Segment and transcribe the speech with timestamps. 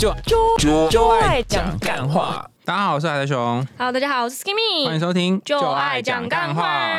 [0.00, 0.16] 就
[0.56, 2.48] 就就爱讲干话。
[2.64, 3.36] 大家好，我是海德熊
[3.76, 6.96] ，Hello，大家好，我是 Skimmy，欢迎收听就爱讲干话。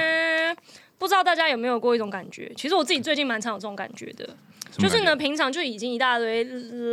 [0.99, 2.53] 不知道大家有没有过一种感觉？
[2.55, 4.29] 其实我自己最近蛮常有这种感觉的，
[4.81, 6.43] 就是呢，平常就已经一大堆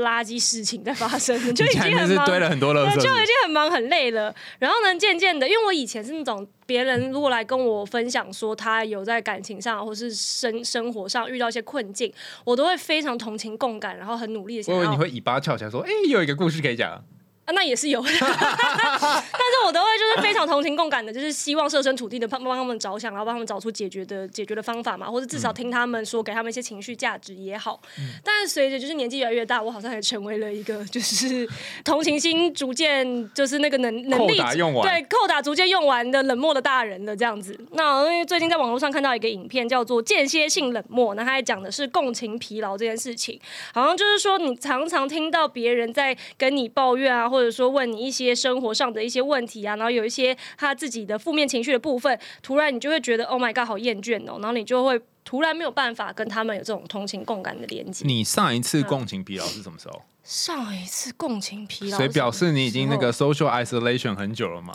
[0.03, 4.35] 垃圾事情在发生， 就已经很忙，堆了很多垃对，圾，就已经很忙很累了。
[4.59, 12.13] 然后呢，渐渐的，因为我以前是那种别人如果来跟我分享说他有在感情上或是生生活上遇到一些困境，
[12.45, 17.03] 我都会非常同情共感，然后很努力的想要我以为你会尾巴翘起来说，哎，有一个故事可以讲。
[17.49, 27.81] 啊，那也是有， 但是我都会就是非常同情共感的，就是希望设身处地的帮帮他们着想，然后帮他们找出解决的解决的方法嘛，或者至少听他们说，给他们一些情绪价值也好。
[28.23, 31.49] 但是随着就是年纪越来越大，我好像也成为了一个就是
[31.83, 37.59] 同情心逐渐就是那个能能力用完对扣打逐渐用完的冷漠的大人了这样子。
[37.73, 43.41] 那因为最近在网络上看到一个影片叫做间歇性冷漠，那他还讲的是共情疲劳这件事情，
[43.73, 58.07] 好像就是说你常常听到别人在跟你抱怨啊，或者说问你一些生活上的一些问题啊，然后有一些他自己的负面情绪的部分，突然你就会觉得 Oh my God，好厌倦哦，然后你就会突然没有办法跟他们有这种同情共感的连接。
[58.07, 60.03] 你上一次共情疲劳是什么时候？
[60.23, 64.75] 上一次共情疲劳，所以表示你已经那个 social isolation 很久了吗？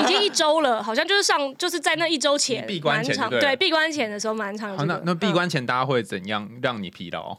[0.00, 4.94] 已经一周了，好像就是上就是在那一周前闭关前对对对闭关前的时候蛮长有好，这个。
[4.94, 7.38] 那那闭嗯关前大家会怎样让你疲劳？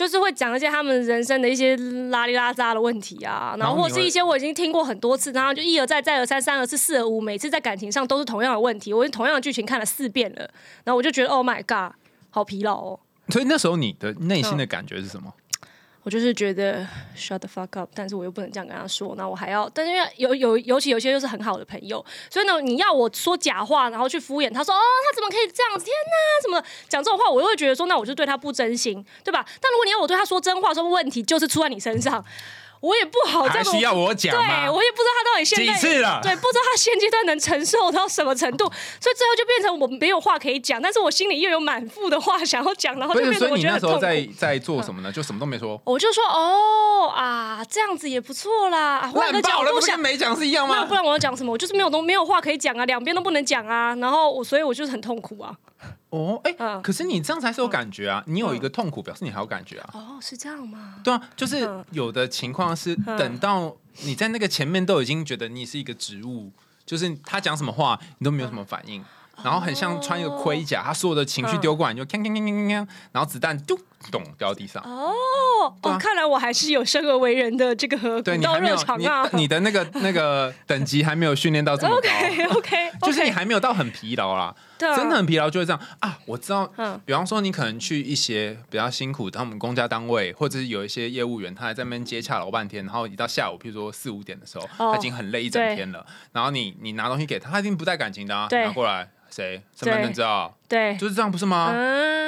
[0.00, 1.76] 就是会讲一些他们人生的一些
[2.08, 10.50] 拉里拉扎的问题啊，然后或是一些我已经听过很多次，然后就一而再再而三三而四四而五，每次在感情上都是同样的问题，我同样的剧情看了四遍了，
[10.84, 11.94] 然后我就觉得 Oh my God，
[12.30, 13.00] 好疲劳哦。
[13.28, 15.30] 所以那时候你的内心的感觉是什么？
[16.02, 25.84] 我就是觉得 shut the fuck up，但是我又不能这样跟他说，那我还要，但是因为有有尤其有些又是很好的朋友，所以呢，你要我说假话，然后去敷衍他说哦，他怎么可以这样子？
[25.84, 29.44] 天哪，什么讲这种话，我又会觉得说，那我就对他不真心，对吧？
[29.60, 32.24] 但如果你要我对他说真话，说问题就是出在你身上，
[32.80, 34.70] 我也不好这么还需要我讲对？
[34.70, 38.64] 我也不知道他到底现在几次了对，不知道他现阶段能承受到什么程度，
[39.00, 44.00] 所以最后就变成我没有话可以讲，但是我心里又有满腹的话想要讲，然后不，就是变成我觉得很痛苦。
[44.00, 45.12] 那时候在在做什么呢？
[45.12, 50.00] 就什么都没说，我就说哦啊，这样子也不错啦，啊换个角度想。
[50.00, 50.94] 没讲是一样吗那不？
[50.94, 51.52] 然我要讲什么？
[51.52, 53.94] 我就是没有东没有话可以讲啊，两边都不能讲啊。
[53.96, 55.54] 然后我，所以我就是很痛苦啊。
[56.10, 58.22] 哦，哎、嗯可是你这样才是有感觉啊！
[58.26, 59.90] 你有一个痛苦，表示你还有感觉啊。
[59.94, 60.96] 哦，是这样吗？
[61.04, 66.50] 对啊，就是嗯有的情况是等到你在那个前面都已经觉得你是一个植物，
[66.84, 69.04] 就是他讲什么话你都没有什么反应，
[69.44, 73.78] 然后很像穿一个盔甲，他所有的情绪丢过来你就锵锵锵锵锵锵，然后子弹咚
[74.10, 74.82] 咚掉到地上。
[74.82, 75.12] 哦，
[75.82, 75.90] 啊。
[75.90, 79.28] 哦，看来我还是有生而为人的这个古道热对你还没有你肠啊。
[79.32, 82.08] 你的那个那个等级还没有训练到这么高。
[82.08, 84.54] OK OK，就是你还没有到很疲劳啦。
[84.78, 84.96] 对啊。
[84.96, 86.18] 真的很疲劳就会这样啊！
[86.26, 87.00] 我知道，嗯。
[87.04, 94.92] 比方说你可能去一些比较辛苦，他们公家单位或者是有一些业务员，他还在那边接洽老半天，然后一到下午，譬如说四五点的时候，哦。
[94.92, 98.64] 他已经很累一整天了，然后你你拿东西给他，他一定不带感情的啊，对。
[98.64, 99.62] 拿过来谁？
[99.76, 101.70] 身份证照，对，就是这样不是吗？
[101.72, 102.19] 嗯，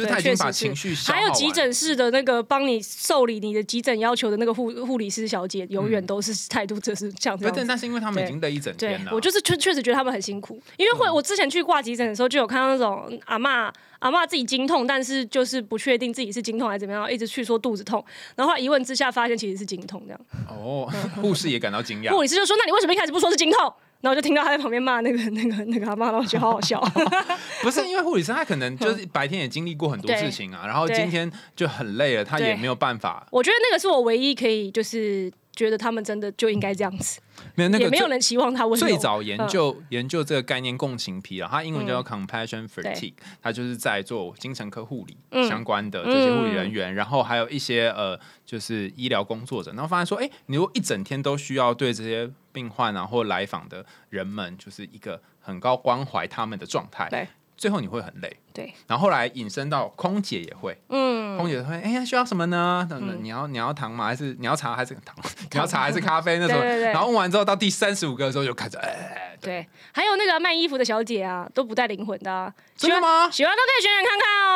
[0.00, 7.58] 就是他情绪还有急诊室的那个帮你受理你的急诊要求的那个护护理师小姐，永远都是态度就是这样子不。
[7.58, 18.04] 是，但是因为他们已经累一整对天了，我就是确确实觉得他们很辛苦，因为会我之前去挂急诊的时候，就有看到那种阿嬷阿嬷自己经痛，但是就是不确定自己是经痛还是怎么样，一直去说肚子痛，
[18.36, 20.20] 然后一问之下发现其实是经痛这样。
[20.48, 20.90] 哦，
[21.20, 22.22] 护士也感到惊讶护。
[22.22, 26.80] 理师就说：“那你为什么一开始不说是经痛？”然后我就听到他在旁边骂那个那个那个阿妈，然后我觉得好好笑。
[27.62, 37.20] 不是因为护理师他可能就是白天也经历过很多事情啊，然后今天就很累了，他也没有办法，我觉得那个是我唯一可以就是觉得他们真的就应该这样子，
[37.54, 38.86] 没有那个也没有人期望他温柔。
[38.86, 39.48] 最早研嗯。
[39.48, 45.46] 究、研究这个概念共情疲劳，它英文叫做 compassion fatigue，、它就是在做精神科护理嗯。
[45.48, 57.28] 相关的这些护理人员，然后还有一些呃就是医疗工作者，然后发现说，哎、你如果一整天都需要对这些病患啊或来访的人们，就是一个很高关怀他们的状态，对。
[57.56, 58.34] 最后你会很累。
[58.52, 62.86] 对，然后后来引申到空姐也会，嗯，空姐会，哎呀，需要什么呢？
[63.20, 64.06] 你要你要糖吗？
[64.06, 65.14] 还是你要茶还是糖？
[65.50, 66.58] 你要茶还是咖啡那种？
[66.58, 73.30] 对对对然后问完之后，到第三十五个的时候就开始，哎，对，还有那个卖衣服的小姐啊，都不带灵魂的、啊，真的吗？
[73.30, 74.50] 喜欢都可以选选看看哦。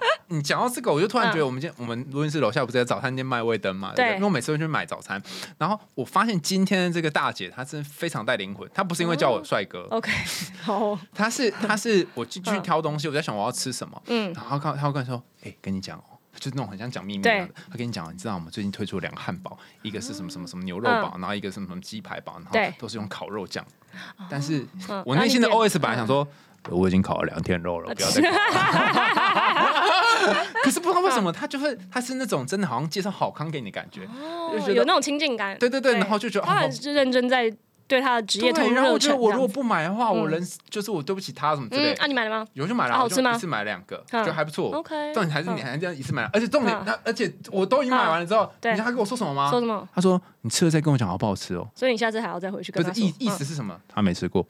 [0.28, 3.92] 你讲到这个，我就突然觉得我们今天、我们录音室楼下不是在早餐店卖味灯嘛？
[3.96, 5.20] 对因为我每次会去买早餐，
[5.58, 10.10] 然后我发现今天的这个大姐她真的非常带灵魂，她不是因为叫我帅哥，OK，
[10.62, 16.04] 好， 她是 他是我进去挑东西，我在想我要吃什么，嗯，然后他他会跟我说，哎、跟你讲哦。
[16.38, 23.62] 就那种很像讲秘密一样的，他跟你讲，你知道我们最近推出了两个汉堡，一个是什么什么什么牛肉堡，然后一个是什么什么鸡排堡，然后都是用烤肉酱。
[24.30, 26.26] 但是嗯我内心的 OS 本来想说，
[26.70, 28.30] 我已经烤了两天肉了，不要再 烤
[30.30, 30.46] 了。
[30.62, 35.58] 可是不知道为什什么，他就会他是那种真的好像介绍好康给你的感觉，哦就觉得有那种亲近感。
[35.58, 37.52] 对对对，然后就觉得哦他很是认真在
[37.90, 39.16] 对他的职业投对，然后我觉得。
[39.16, 40.40] 我如果不买的话，我人
[40.70, 42.04] 就是我对不起他什么之类嗯，的。
[42.04, 44.70] 啊，你买了吗有就买了，我就一次买两个，就还不错。
[44.70, 49.58] ？OK，重点还是你嗯还这样一次买，而且重点他，而且我都已经买完了之后，对你知道他跟我说什么吗说？
[49.60, 49.88] 什么？
[49.92, 51.68] 他说你吃了再跟我讲好不好吃哦。
[51.74, 52.94] 所以你下次还要再回去跟他说。
[52.94, 53.76] 不是意意思是什么？
[53.88, 54.46] 他没吃过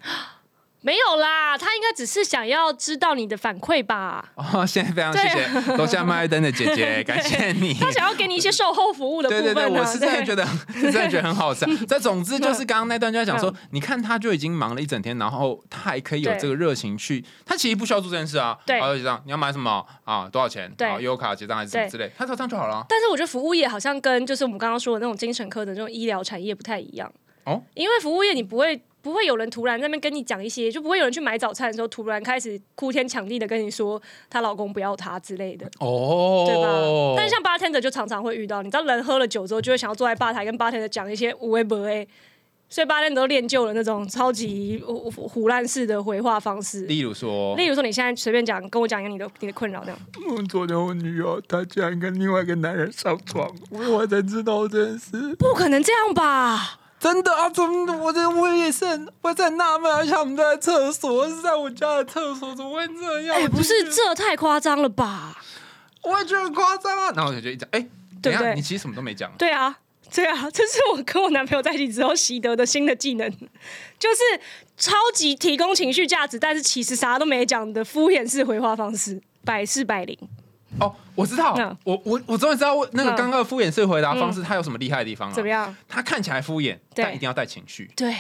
[0.83, 4.25] 没有啦，他应该只是想要知道你的反馈吧。
[4.37, 4.67] 哦。
[4.67, 7.75] 现在非常谢对谢楼下麦登的姐姐， 感谢你。
[7.75, 9.81] 他想要给你一些售后服务的部对对对，分啊。
[9.81, 11.71] 我是真的对觉得，是 真的觉得很好吃啊。
[11.87, 18.57] 这总之就是刚刚那段就在讲说嗯，你看他就已经忙了一整天，然后他还可以有对这个热情去，他其实不需要做这件事啊。
[18.65, 20.29] 对好结账，你要买什么啊？
[20.31, 20.73] 多少钱？
[20.79, 22.87] 对好，优卡结账还是什么之类，他只要这样就好了啊。
[22.89, 27.13] 但是我觉得服务业好像跟就是我们刚刚说的那种精神科的这种医疗产业不太一样
[27.45, 35.67] 哦，因为服务业你不会不会有人突然在那边跟你讲一些，就不会有人去买早餐的时候突然开始哭天抢地的跟你说她老公不要她之类的。
[35.81, 37.15] 哦，对吧？
[37.17, 42.07] 但像 bartender 就常常会遇到，你知道人喝了酒之后就会想要坐在吧台跟 bartender 讲一些无微不微，
[42.69, 46.83] 所以 bartender 都练就了那种超级胡胡胡乱式的回话方式。
[46.83, 49.99] 例如说，例如说，你现在随便讲，跟我讲一个你的你的困扰，这样
[50.37, 55.35] 我，昨天我女友她竟然跟另外一个男人上床，我我才知道这件事。
[55.37, 56.77] 不可能这样吧？
[57.01, 57.49] 真的啊？
[57.49, 57.97] 怎么？
[57.97, 63.35] 我这我也是很，我在很纳闷，而且他们都在厕所，是在我家的厕所，怎么会这样？
[63.37, 65.43] 哎、不是，这太夸张了吧？
[66.03, 67.11] 我也觉得很夸张啊。
[67.17, 67.81] 然后我就一讲，哎、
[68.23, 69.33] 等一下，对不对你其实什么都没讲。
[69.39, 69.79] 对啊，
[70.15, 73.31] 对啊， 这是我跟我男朋友在一起之后习得的新的技能，
[73.99, 74.41] 就是
[74.77, 80.19] 超级提供情绪价值，但是其实啥都没讲的敷衍式回话方式，百试百灵。
[80.79, 85.35] 哦，我知道，嗯我我我终于知道那个嗯刚刚的敷衍式回答方式，它有什么厉害的地方了。
[85.35, 85.75] 怎么样？
[85.89, 87.91] 他看起来敷衍，对但一定要带情绪。
[87.97, 88.15] 对，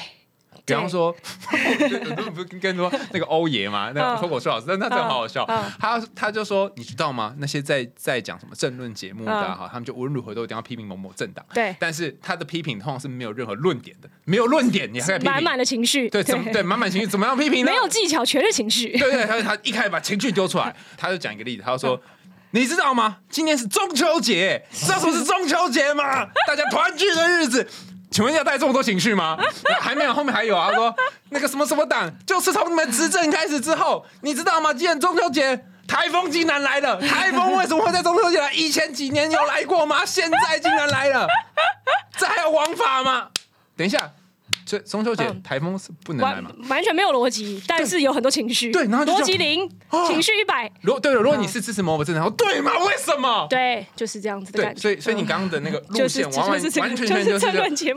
[0.65, 1.15] 比方说，
[1.53, 5.47] 我不是跟说那个欧爷嘛，那个嗯脱口秀老师，那那真的好好笑。
[5.79, 7.35] 他他就说，你知道吗？
[7.39, 11.45] 那些在在讲什么政论节目的嗯哈，他们就无论如何都一定要批评某某政党。
[11.55, 17.71] 对但是他的批评通常是没有任何论点的，没有论点，你还在批评满满的情绪，对，怎么对满满情绪，怎么样批评呢？
[17.71, 18.97] 没有技巧，全是情绪。
[18.99, 22.01] 对对，他他一开始把情绪丢出来，他就讲一个例子，他就说。
[22.53, 23.19] 嗯你知道吗？
[23.31, 26.27] 今天是中秋节，知道什么是中秋节吗？
[26.47, 27.69] 大家团聚的日子。
[28.11, 29.39] 请问要带这么多情绪吗？
[29.81, 30.69] 还没有，后面还有啊。
[30.71, 30.93] 他说
[31.29, 34.75] 那个什么什么党，就是从你们执政开始之后，你知道吗？
[34.75, 37.01] 今天中秋节，台风竟然来了。
[37.01, 38.53] 台风为什么会在中秋节来？
[38.53, 40.05] 以前几年有来过吗？
[40.05, 41.29] 现在竟然来了，
[42.19, 43.29] 这还有王法吗？
[43.77, 44.11] 等一下，
[44.67, 46.51] 这中秋节嗯台风是不能来完吗？
[46.69, 48.73] 完全没有逻辑，但是有很多情绪。
[48.73, 49.69] 对然后就逻辑零，哦
[50.07, 50.71] 情绪一百。
[50.83, 52.73] 如果对了，如果你是支持某某政党，对吗？
[52.87, 53.47] 为什么？
[53.51, 54.81] 对，就是这样子的对，感觉。
[54.81, 57.47] 所以所以你嗯刚刚的那个路线，完完全就全就是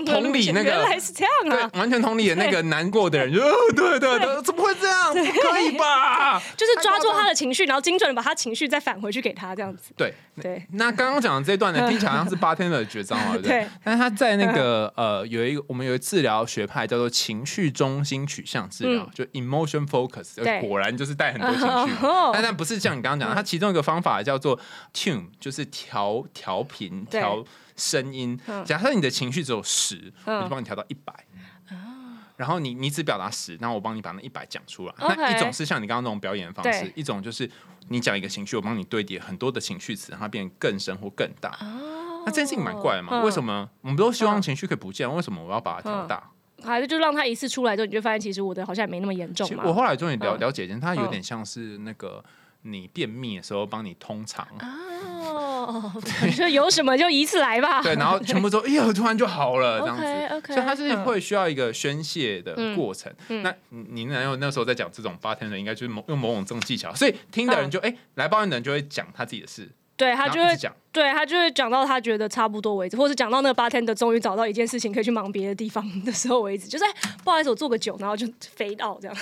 [0.06, 5.14] 同理那个原来是这样啊，对，完全同理的那个难过的人，就呃 对对对，怎么会这样？
[5.14, 6.40] 不可以吧？
[6.58, 9.92] 就是抓住他的的情绪，然后精准的把他情绪再返回去给他，这样子。
[9.98, 10.14] 对。
[10.42, 13.68] 对，那刚刚讲的这段呢，听起来好像是八天的绝招啊，对不对 对？
[13.84, 21.83] 但是他在那个呃，有一个我们有一个治疗学派叫做情绪中心取向治疗嗯，就 emotion focus，对果然就是带很多情绪。
[22.02, 24.60] 哦但但不是像你刚刚讲的，它其中一个方法叫做
[24.94, 27.44] tune，就是调调频、调
[27.76, 28.64] 声音嗯。
[28.66, 31.14] 假设你的情绪只有十，嗯我就帮你调到一百。
[32.36, 34.94] 然后你你只表达十，然后我帮你把那一百讲出来。
[34.98, 37.50] 那一种是像你刚刚那种表演的方式，一种就是
[37.90, 41.56] 你讲一个情绪，我帮你堆叠很多的情绪词，让它变得更深或更大。
[42.26, 43.22] 那这件事情蛮怪的嘛？
[43.22, 45.14] 嗯为什么我们都希望嗯情绪可以不见？
[45.16, 46.24] 为什么我要把它调大？
[46.64, 49.64] 还是就让他一次出来之后，你就发现其实我的好像也没那么严重嘛。
[49.66, 52.24] 我后来终于了嗯了解一件，它有点像是那个
[52.64, 55.92] 你便秘的时候帮你通肠， 哦，
[56.36, 57.82] 就有什么就一次来吧。
[57.82, 60.36] 对，然后全部都哎呦，突然就好了这样子。
[60.36, 63.12] OK，所以它是会需要一个宣泄的过程。
[63.30, 69.70] 嗯那你你男友那时候在讲这种八天的，应该就是某用某种这种技巧，所以听的人就哎、来抱怨的人就会讲他自己的事，
[70.04, 70.58] 对他就会。
[70.94, 76.92] 对他就会讲到他觉得差不多为止，或是讲到那个 bartender 终于找到一件事情可以去忙别的地方的时候为止，就是、哎
[77.24, 79.18] 不好意思，我做个酒，然后就飞到这样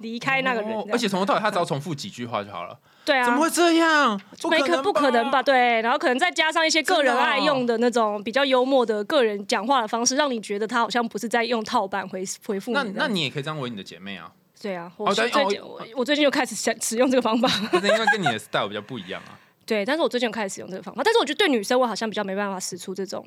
[0.00, 2.78] 离开那个人、哦而且从头到尾他只要重复几句话就好了。
[3.02, 4.20] 对啊，怎么会这样？
[4.50, 5.42] 没可不可能吧？？
[5.42, 12.76] 对，然后可能再加上一些个人爱用的那种比较幽默的个人讲话的方式，让你觉得他好像不是在用套版回回复你。
[12.76, 17.48] 那那你也可以这样为你的姐妹啊，对啊，我最近我我最近又开始想使用这个方法。
[17.82, 19.40] 因为跟你的 style 比较不一样啊。
[19.66, 23.26] 对，但是我最近开始使用这个方法，但是我觉得对女生我好像比较没办法使出这种，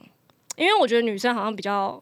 [0.56, 2.02] 因为我觉得女生好像比较。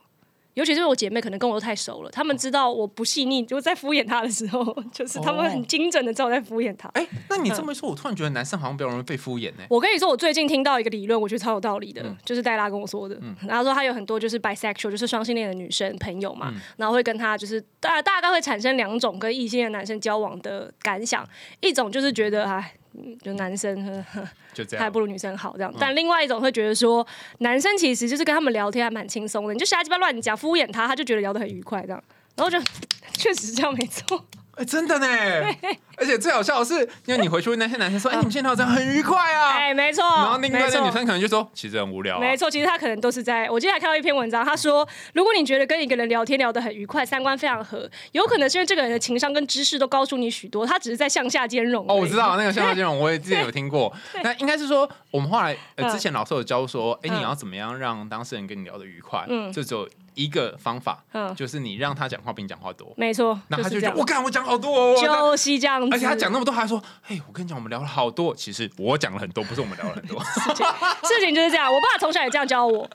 [0.55, 6.87] 尤其是我姐妹，可能跟我都太熟了，她们知道我不细腻，就在敷衍她的时候，就是她们很精准的知道我在敷衍她。
[6.93, 13.19] 哎、那你这么一说，我突然觉得男生好像比较容易被敷衍呢、我跟你说，我最近听到一个理论，我觉得超有道理的，嗯就是黛拉跟我说的。
[13.45, 21.27] 然后说她有很多就是 bisexual，就是双性恋的女生朋友嘛，然后会跟她就是大大概会产生两种跟异性恋男生交往的感想，
[21.59, 22.75] 一种就是觉得哎。
[22.97, 24.83] 嗯就男生呵呵 就这样。
[24.83, 25.73] 还不如女生好这样。
[25.79, 27.05] 但另外一种会觉得说，
[27.39, 32.03] 男生其实就是跟他们聊天还蛮轻松的，你就瞎鸡巴乱讲敷衍他，他就觉得聊得很愉快这样。
[32.35, 32.59] 然后就
[33.13, 34.25] 确实是这样没错，
[34.57, 35.07] 哎、真的呢！
[35.97, 36.73] 而且最好笑的是，
[37.05, 39.51] 因为你回去问那些男生说：“哎、你们现在聊得很愉快啊。
[39.51, 43.49] 哎，没错，然后另外没错的女生可能就说：“其实很无聊、啊。”没错，其实他可能都是在。
[43.49, 51.85] 我今天还看到一篇文章，他说，如果你觉得跟一个人聊天聊得很愉快，三观非常合，有可能是因为这个人的情商跟知识都高出你许多，他只是在向下兼容。
[51.87, 52.15] 哦，我知。
[52.17, 53.93] 道那个向下兼容，我也之前有听过。
[54.23, 59.25] 那应该是说，我们后来呃嗯之前老师有教说，哎、嗯你要怎么样让当事人跟你聊得愉快？
[59.29, 64.95] 嗯这只有一个方法，嗯，就是你让他讲话比你讲话多，没错，那他就觉得我干我讲好多哦。
[64.95, 65.89] 就是这样子。
[65.93, 68.33] 而且他讲那么多，还说：“嘿，我跟你讲，我们聊了好多。
[68.35, 70.19] 其实我讲了很多，不是我们聊了很多，
[71.07, 71.71] 事情就是这样。
[71.71, 72.89] 我爸从小也这样教我，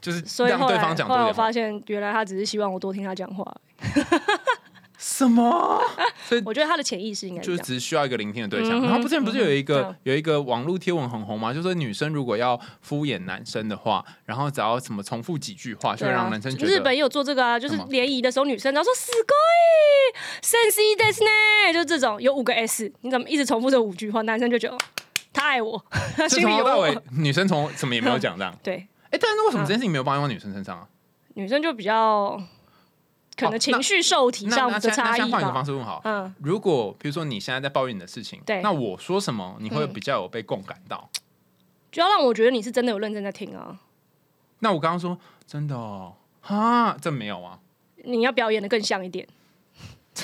[0.00, 1.34] 就是所以后来让对方讲多点。
[1.34, 3.44] 发现，原来他只是希望我多听他讲话。
[5.04, 5.82] 什么？
[6.28, 7.58] 所以我觉得他的潜意识应该就是。
[7.62, 8.80] 只需要一个聆听的对象。
[8.80, 11.52] 嗯然后不是不是有一个、嗯有一个网络贴文很红吗？
[11.52, 19.34] 就是说女生如果要敷衍男生的话，然后只要什么重复几句话，就会让男生觉得日本也有做这个啊，就是联谊的时候，女生然后说“死鬼
[20.40, 24.78] sensei des 呢”，就这种有五个 S，你怎么一直重复这五句话，男生就觉得哦
[25.32, 25.82] 他爱我，
[26.28, 27.02] 从头到尾我。
[27.16, 28.54] 女生从什么也没有讲这样。
[28.62, 30.86] 对，哎，但是为什么这件事情没有办法用到女生身上啊？
[31.34, 32.40] 女生就比较
[33.36, 35.64] 可能情绪受体上的差异现在那换一个方吧。
[35.64, 41.08] 式问好，嗯，如果比如说你现在在抱怨你的事情，对那我说什么你会嗯比较有被共感到？
[41.90, 43.78] 就要让我觉得你是真的有认真在听啊，
[44.60, 47.58] 那我刚刚说真的哦，哈，这没有啊。
[48.04, 49.28] 你要表演的更像一点。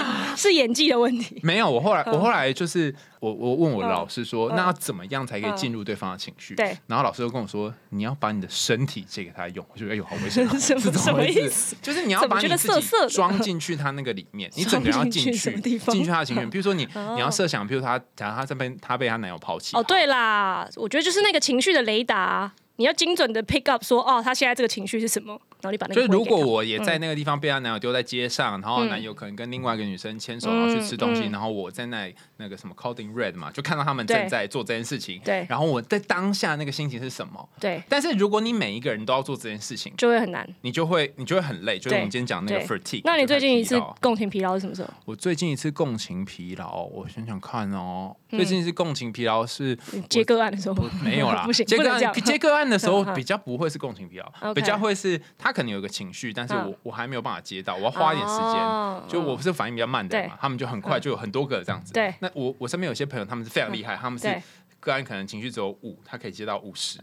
[0.36, 1.40] 是演技的问题。
[1.44, 4.56] 没有，我后来我后来就是我我问我老师说，嗯。
[4.56, 6.54] 那要怎么样才可以进入对方的情绪？
[6.54, 9.64] 对，然后老师就跟我说，你要把你的身体借给他用。
[9.72, 11.76] 我觉得哎呦，好危险哦， 什么什么意思？
[11.82, 13.08] 就是你要把你自己涩涩的？
[13.08, 16.46] 装进去他那个里面，你整个人要进去进去他的情绪。
[16.46, 17.12] 比如说你哦。
[17.14, 28.88] 你要设想，比如他假如他这边他被他男友抛弃，哦，对啦，我觉得就是那个情绪的雷达，你要精准的 pick up 说，哦，他现在这个情绪是什么，然后你把那个就是如果我也在那个地方被她男友丢在街上，然后嗯。
[28.88, 31.32] 男友可能跟另外一个女生牵手，然后去吃东西，嗯嗯。
[31.32, 37.48] 然后我在那里那个什么 coding red 嘛，就看到他们正在做这件事情，对然后我在当下那个心情是什么？
[37.60, 40.46] 对，但是如果你每一个人都要做这件事情，就会很难。
[40.62, 43.02] 你就会你就会很累，就是我们今天讲那个对 fatigue。
[43.04, 44.90] 那你最近一次共情疲劳是什么时候？
[45.04, 49.76] 我最近一次共情疲劳，我想想看哦，嗯最近一次共情疲劳是
[50.08, 50.76] 接个案的时候？
[51.02, 58.42] 没有啦 不行，接个案 接个案的时候 比较不会是共情疲劳，比较会是他可能有个情绪，但是我嗯我还没有办法接到，我要花一点时间。
[58.44, 61.92] 哦就我不是反应比较慢的人嘛，他们就很快嗯就有很多个这样子。
[61.92, 64.42] 对那我我身边有些朋友他们是非常厉害，他们是对
[64.80, 66.98] 个案可能情绪只有五，他可以接到五十。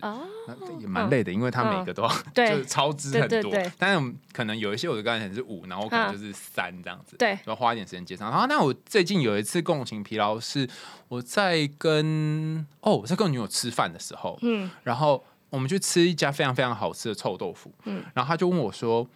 [0.79, 3.53] 也蛮累的，因为他每个都要、对就是超支很多。
[3.77, 7.15] 但是可能有一些我的个案可能是五，然后我可能嗯就是三这样子。
[7.17, 8.29] 对，要花一点时间接上。
[8.29, 10.67] 然后，那我最近有一次共情疲劳是
[11.07, 19.07] 我在跟哦我在跟我女友吃饭的时候，嗯然后我们去吃一家非常非常好吃的臭豆腐，嗯然后他就问我说：“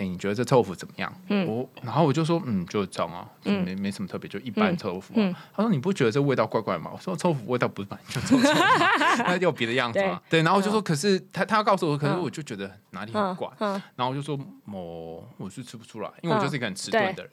[0.00, 5.16] 哎、你觉得这臭豆腐怎么样？”嗯我然后我就说：“嗯，就这样啊，没没什么特别，就一般嗯臭豆腐、啊。
[5.18, 13.48] 嗯他说：“你不觉得这味道怪怪吗？”我说：“臭豆腐味道不是本来就臭臭的吗， 那有别的样子吗？”对，然后我就说：“可是他他要告诉我，可是嗯我就觉得哪里很嗯怪。
[13.58, 14.38] 嗯然后我就说
[14.72, 17.30] ：“我，我是吃不出来，因为我就是一个很迟钝的人。”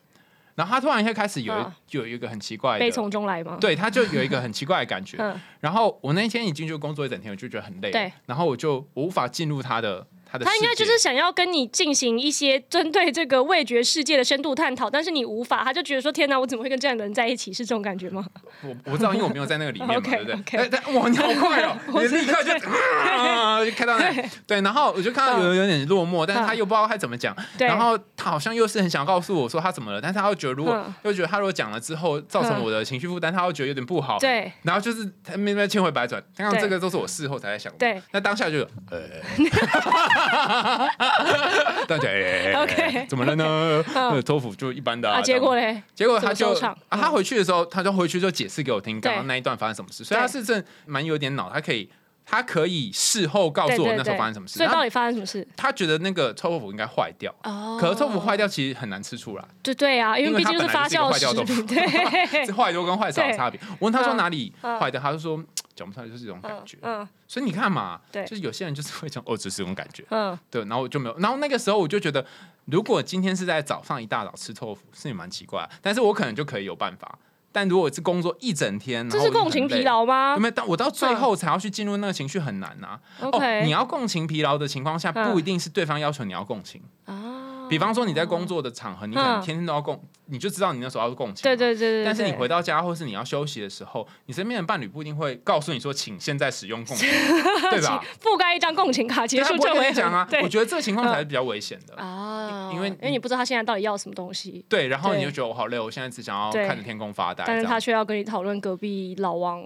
[0.56, 3.58] 然后他突然一下开始有一嗯有一个很奇怪悲的，从中来吗？
[3.62, 5.16] 对，他就有一个很奇怪的感觉。
[5.20, 7.92] 嗯然后我那一天已经就工作一整天，我就觉得很累。
[7.92, 10.08] 对，然后我就我无法进入他的
[10.46, 18.26] 他的，他应该就是想要跟你进行一些针对这个味觉世界的深度探讨，但是你无法，他就觉得说：“天哪，我怎么会跟这样的人在一起？”是这种感觉吗？
[18.64, 22.52] 我我不知道，因为我没有在那个里面嘛，OK， 对不对？OK 哎但哇，你好快哦，你立刻就
[23.08, 24.12] 啊就开到那。
[24.46, 27.36] 对，然后我就看到有有点落寞，但是他又不知道该怎么讲。
[27.60, 30.94] 然后他好像又是很想告诉我说他怎么了，但是他又觉得如果嗯。
[31.04, 34.18] 又觉得他如果讲了之后造成我的情绪负担，他又觉得有点不好。
[34.20, 34.52] 对。
[34.64, 37.78] 然后就是他那边千回百转，刚刚对这个都是我事后才在想的。
[37.80, 39.02] 对，那当下就有呃，
[41.88, 43.84] 大家哎 OK 怎么了呢？
[43.96, 46.54] 呃，托福就一般的啊，结果嘞，结果他就
[46.90, 50.32] 他回去的时候，他就回去就解释给我听刚对刚那一段发生什么事，所以他对。
[50.32, 51.90] 是真的蛮有点脑，他可以
[52.30, 54.60] 他可以事后告诉我那时候发生什么事。
[54.60, 55.48] 他所以到底发生什么事？
[55.56, 63.60] 他觉得那个臭豆腐应该坏掉，哦可是臭豆腐坏掉其实很难吃出来，对对啊，因因为毕竟是发酵坏掉的食品，对， 是坏多跟坏少的差别。
[63.80, 65.42] 我问他说嗯哪里嗯坏掉，他就说
[65.74, 66.78] 讲不出来，就是这种感嗯觉。
[66.82, 70.04] 嗯所以你看嘛，对就是有些人就是会讲哦，只是这种感觉。
[70.10, 72.26] 嗯，对，然后我就没有，然后那个时候我就觉得，
[72.66, 77.18] 如果今天是在早上一大早吃臭豆腐，是也蛮奇怪，但是我可能就可以有办法。
[77.52, 80.52] 但如果是工作一整天，这是共情疲，劳吗有没有？
[80.56, 86.82] 但我到最后才要去进入那个情绪很难呐、哦，？OK，你要共情疲劳的情况下，嗯不一定是对方要求你要共情。
[87.06, 91.42] 啊比方说你在工作的场合，你可能嗯天天都要共你就知道你那时候要共情嘛。
[91.44, 92.06] 对对对对。
[92.06, 97.08] 但是你回到家或是你要休息的时候，你身边的伴侣不一定会告诉你说，请现在使用共情，
[97.72, 98.04] 对吧？
[98.22, 100.28] 覆盖一张共情卡结束这回合跟你讲啊。
[100.44, 101.96] 我觉得这个情况才是比较危险的。
[101.96, 107.44] 啊，因为因为你不知道他现在到底要什么东西，对，然后你就觉得我好累，我现在只想要看着天空发呆。
[107.48, 109.62] 但是他却要跟你讨论隔壁老王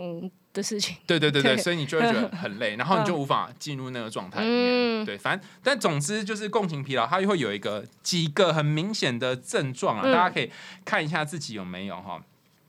[0.54, 0.96] 的事情。
[1.06, 5.04] 对对对对，所以你就会觉得很累， 然后你就无法进入那个状态里面。
[5.04, 5.06] 嗯。
[5.06, 10.14] 对，反正但总之就是共情疲劳，它会有一个几个很明显的症状啊，嗯。
[10.14, 10.52] 大家可以
[10.86, 12.22] 看一下自己有没有哈。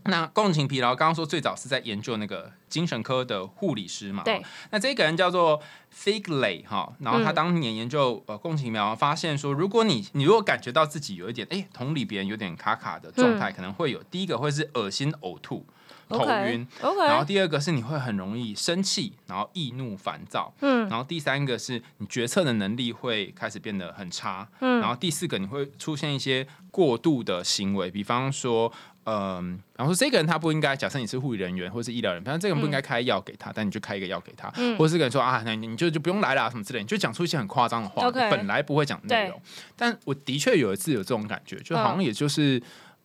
[0.07, 4.43] 那共情疲劳，刚刚说最早是在研究那个精神科的护理师嘛，对。
[4.71, 5.63] 那这个人叫做
[5.97, 15.65] Figley 哈，然后他嗯当年研究呃共情疲劳，发现说，如果你你如果感觉到自己有一点哎同理别人有点卡卡的状态，可能会有第一个会是恶心呕吐、
[16.09, 20.89] 头晕，OK，然后第二个是你会很容易生气，然后易怒烦躁，嗯。
[20.89, 24.81] 然后第三个是你决策的能力会开始变得很差，嗯。
[24.81, 28.73] 然后第四个你会出现一些过度的行为，比方说，
[29.05, 34.77] 嗯，然后说这个人他不应该，假设你是护理人员或是医疗人员，反正这个人不应该开药给他，但你就开一个药给他，嗯。
[34.77, 39.41] 或者是个人说啊，那你就就不用来啦什么之类，你就讲出一些很夸张的话本来不会讲的内容，
[39.77, 42.63] 但我的确有一次有这种感觉，就好像也就是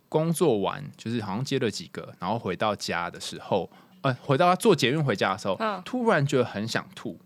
[0.10, 3.70] 工作完，就是好像接了几个，然后回到家的时候，
[4.02, 7.20] 呃，回到坐捷运回家的时候，嗯突然觉得很想吐。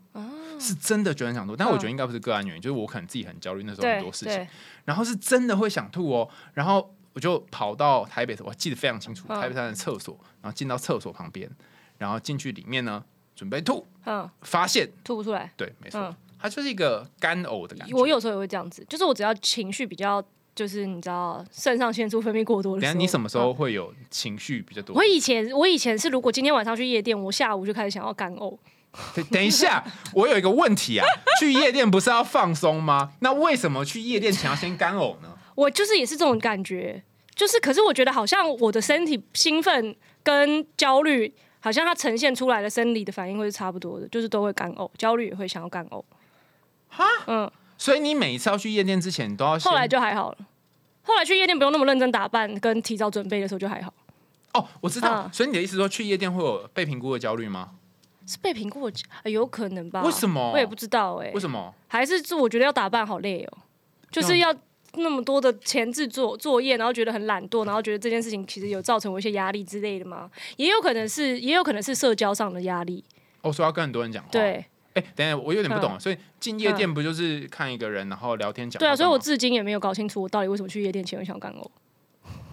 [0.60, 4.46] 是真的觉得很想吐，但我觉得嗯应该不是个案原因，就是我可能自己很焦虑，那时候对很多事情，对，
[4.84, 11.50] 然后是真的会想吐哦，然后我就跑到台北，我记得非常清楚，嗯台北站的厕所，然后进到厕所旁边，
[11.98, 13.02] 然后进去里面呢，
[13.34, 15.50] 准备吐，嗯，发现吐不出来。
[15.56, 17.96] 对，没错，嗯它就是一个干呕的感觉。
[17.96, 20.22] 我有时候也会这样子，就是我只要情绪比较，
[20.54, 24.94] 就是你知道肾上腺素分泌过多的时候，你什么时嗯候会有情绪比较多？
[24.96, 28.56] 我以前我以前是，如果今天晚上去夜店，我下午就开始想要干呕。
[29.16, 29.82] 等等一下，
[30.12, 31.06] 我有一个问题啊，
[31.40, 33.12] 去夜店不是要放松吗？
[33.20, 35.34] 那为什么去夜店前要先干呕呢？
[35.56, 37.02] 我就是也是这种感觉，
[37.34, 46.04] 就是可是我觉得好像我的身体兴奋跟焦虑，好像它呈现出来的生理的反应会是差不多的，就是都会干呕，焦虑也会想要干呕。
[46.88, 47.50] 哈，嗯，
[47.82, 50.38] 所以你每一次要去夜店之前，你都要后来就还好了。
[51.02, 53.92] 后来去夜店不用那么认真打扮跟提早准备的时候就还好，
[54.54, 55.24] 哦，我知道。
[55.24, 57.70] 嗯所以你的意思说去夜店会有被评估的焦虑吗？
[58.24, 60.00] 是被评估的、呃有可能吧？
[60.04, 61.74] 为什么我也不知道哎、为什么？
[61.88, 63.58] 还是是我觉得要打扮好累哦，
[64.12, 64.54] 就是要
[64.94, 70.30] 那么多的前置作作业，然后觉得很懒惰，然后觉得这件事情其实有造成我一些压力之类的吗？
[70.56, 73.04] 也有可能是，也有可能是社交上的压力。
[73.40, 74.64] 哦，说要跟很多人讲话。，对
[74.94, 75.98] 哎，等一下，我有点不懂。
[75.98, 78.78] 所以进夜店不就是看一个人，然后聊天讲？
[78.78, 81.70] 对啊，所以我至今也没有搞清楚我到底为什么去夜店前会想干呕。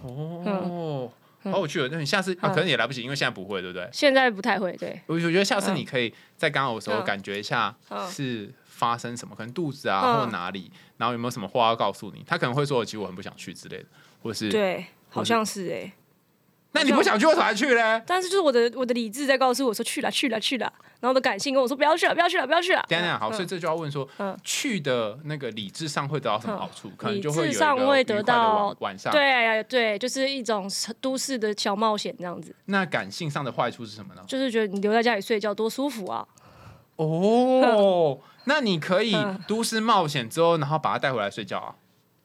[0.02, 1.10] 哦，
[1.44, 1.88] 好有趣哦。
[1.90, 3.88] 那你下次啊，嗯可能也来不及，因为现在不会，对不对？
[3.92, 12.24] 现在不太会，对，我我觉得下次你可以在干呕的时候嗯感觉一下嗯是发生什么，可能肚子啊嗯或哪里，然后有没有什么话要告诉你？
[12.26, 13.84] 他可能会说，其实我很不想去之类的，
[14.22, 15.92] 或是对，好像是哎、
[16.72, 18.00] 那你不想去，为什么还去呢？
[18.06, 22.84] 但是就是我的我的理智在告诉我说去了去了去了，然后我的感性跟我说不要去了不要去了不要去了。
[22.88, 26.90] 等等，好，嗯所以这就要问说嗯，去的那个理智上会得到什么好处？
[26.96, 29.12] 可能就会上会得到晚晚上。
[29.12, 34.22] 对对，就是一种都市的小冒险这样子，那感性上的坏处是什么呢？
[34.28, 36.26] 就是觉得你留在家里睡觉多舒服啊。
[36.96, 41.74] 哦， 那你可以嗯都市冒险之后，然后把它带回来睡觉啊。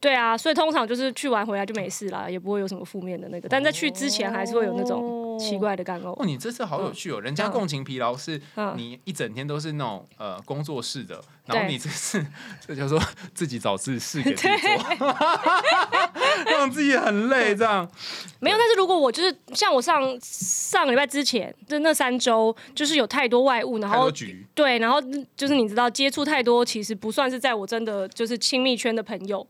[0.05, 3.49] 对啊，所以通常就是去完回来就没事啦，也不会有什么负面的那个。
[3.49, 6.11] 但在去之前还是会有那种奇怪的干呕。
[6.11, 7.19] 哦，你这次好有趣哦！
[7.19, 12.23] 人家嗯共情疲劳是嗯你一整天都是那种呃工作室的，然后你这次
[12.67, 13.01] 这叫做
[13.33, 14.57] 自己找事事给自己
[14.99, 15.15] 做，
[16.45, 17.89] 让自己很累这样。
[18.39, 25.01] 没有，但是如果我就是像我上上个礼拜之前，就那三周，就是有太多外物，然后局，对，然后
[25.35, 29.47] 就是你知道接触太多，其实不算是在我真的就是亲密圈的朋友。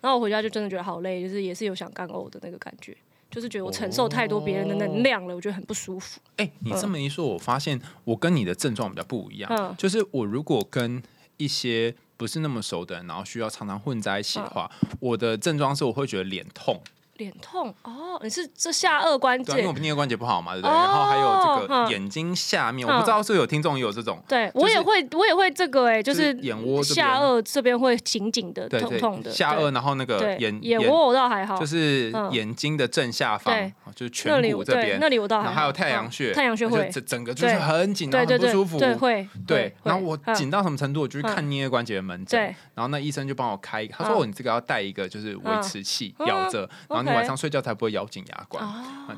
[0.00, 2.96] 然后我回家就真的觉得好累，就是也是有想干呕的那个感觉，
[3.30, 6.20] 就是觉得我承受太多别人的能量了，我觉得很不舒服。
[6.36, 9.50] 哎、你这么一说，我发现我跟你的症状比较不一样。
[9.54, 11.02] 嗯就是我如果跟
[11.36, 16.80] 一些不是那么熟的人，然后需要常常混在一起的话，我的症状是我会觉得脸痛，
[17.20, 19.72] 脸痛哦，你是这下颚关对啊、因为？
[19.72, 20.70] 颞颌关节不好嘛，对不对？
[20.74, 33.54] 哦然后还有这个嗯眼睛下面，嗯我不知道是不是有听众也有这种，对就是我也会，我也会这个哎、就就是是眼窝下颚这边会紧紧的、对对，痛痛的，下颚，然后那个眼眼窝我倒还好，就是嗯眼睛的正下方
[33.94, 38.78] 就是颧骨这边，那里我倒还好，还有太阳嗯穴，太阳穴会，就整整个就是很紧，然对对对后很不舒服。
[38.78, 41.02] 对会，对会然后我嗯紧到什么程度？
[41.02, 48.64] 我就去看颞关节的门诊，对然后那医生就帮我开，他说：“嗯哦，你这个要带一个就是维持器，嗯咬着，然后你晚上睡觉才不会咬紧牙关。”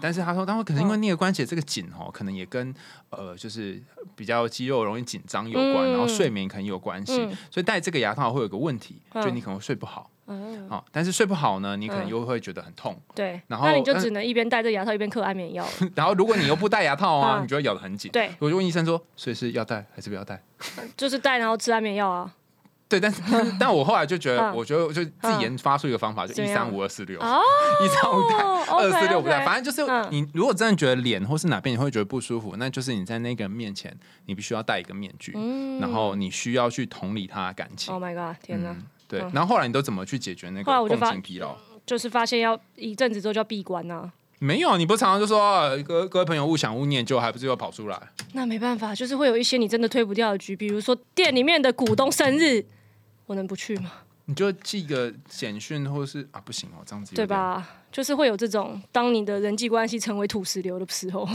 [0.00, 2.74] 但是他说，他说可能因为那个关节这个紧哦，可能也跟
[3.10, 3.80] 呃就是
[4.16, 10.08] 比较肌肉容易紧张有关，嗯然后睡眠可能有关系嗯，所以戴这个牙套会有个问题，嗯就你可能会睡不好。
[10.28, 12.98] 嗯，好、但是睡不好呢，你可能嗯又会觉得很痛。
[13.14, 15.66] 对，然后那你就只能一边戴着牙套一边嗑安眠药。
[15.96, 18.10] 然后如果你又不戴牙套啊， 嗯你就会咬得很紧。
[18.12, 20.40] 对，我就问医生说，所以是要戴还是不要戴？
[20.96, 22.32] 就是戴然后吃安眠药啊。
[22.92, 27.40] 对，但是 但但我后来就觉得，嗯我觉得我就自己研发出一个方法，就一三五二四六，哦，
[27.82, 28.36] 一三五戴，
[28.74, 37.94] 二四六不戴，反正就是嗯你如果真的觉得脸或是哪边你会觉得不舒服，那就是你在那个人面前，你必须要戴一个面具，嗯然后你需要去同理他的感情。
[37.94, 38.70] ，Oh my god，天哪！
[38.70, 39.30] 嗯，对嗯。
[39.32, 41.56] 然后后来你都怎么去解决那个共后来我就发情疲劳？
[41.86, 44.12] 就是发现要一阵子之后就要闭关啊。
[44.38, 47.96] 没有，你不常常就说呃各各位朋友勿想勿念，就还不是又跑出来？
[48.32, 52.64] 那没办法，就是会有一些你真的推不掉的局，比如说店里面的股东生日，
[53.26, 53.90] 我能不去吗？
[54.26, 57.12] 你就寄个简讯，或是啊不行哦，这样子？
[57.14, 57.66] 对吧？
[57.90, 61.26] 就是会有这种，当你的人际关系成为土石流的时候，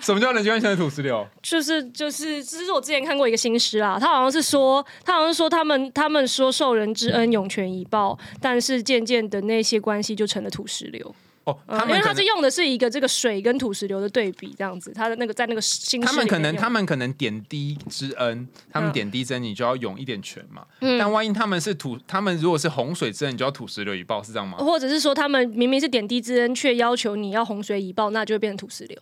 [0.00, 1.26] 什么叫人际关系的土石流？
[1.42, 11.14] 就是就是，这是我之前看过一个新诗啊，他好像是说，他好像是说他们他们说受人之恩涌泉以报，但是渐渐的那些关系就成了土石流。
[11.44, 20.64] 哦，嗯他们因为他是用的是一个这个水跟土石流的对比，这样子，他的那个在那个新诗他们可能他们可能点滴之恩，他们嗯点滴之恩，你就要涌一点泉嘛。
[20.80, 24.58] 嗯但万一他们是土，他们如果是洪水之恩，你就要土石流以报，是这样吗？
[24.58, 28.98] 或者是说他们明明是点滴之恩，却要求你要洪水以报，那就会变成土石流。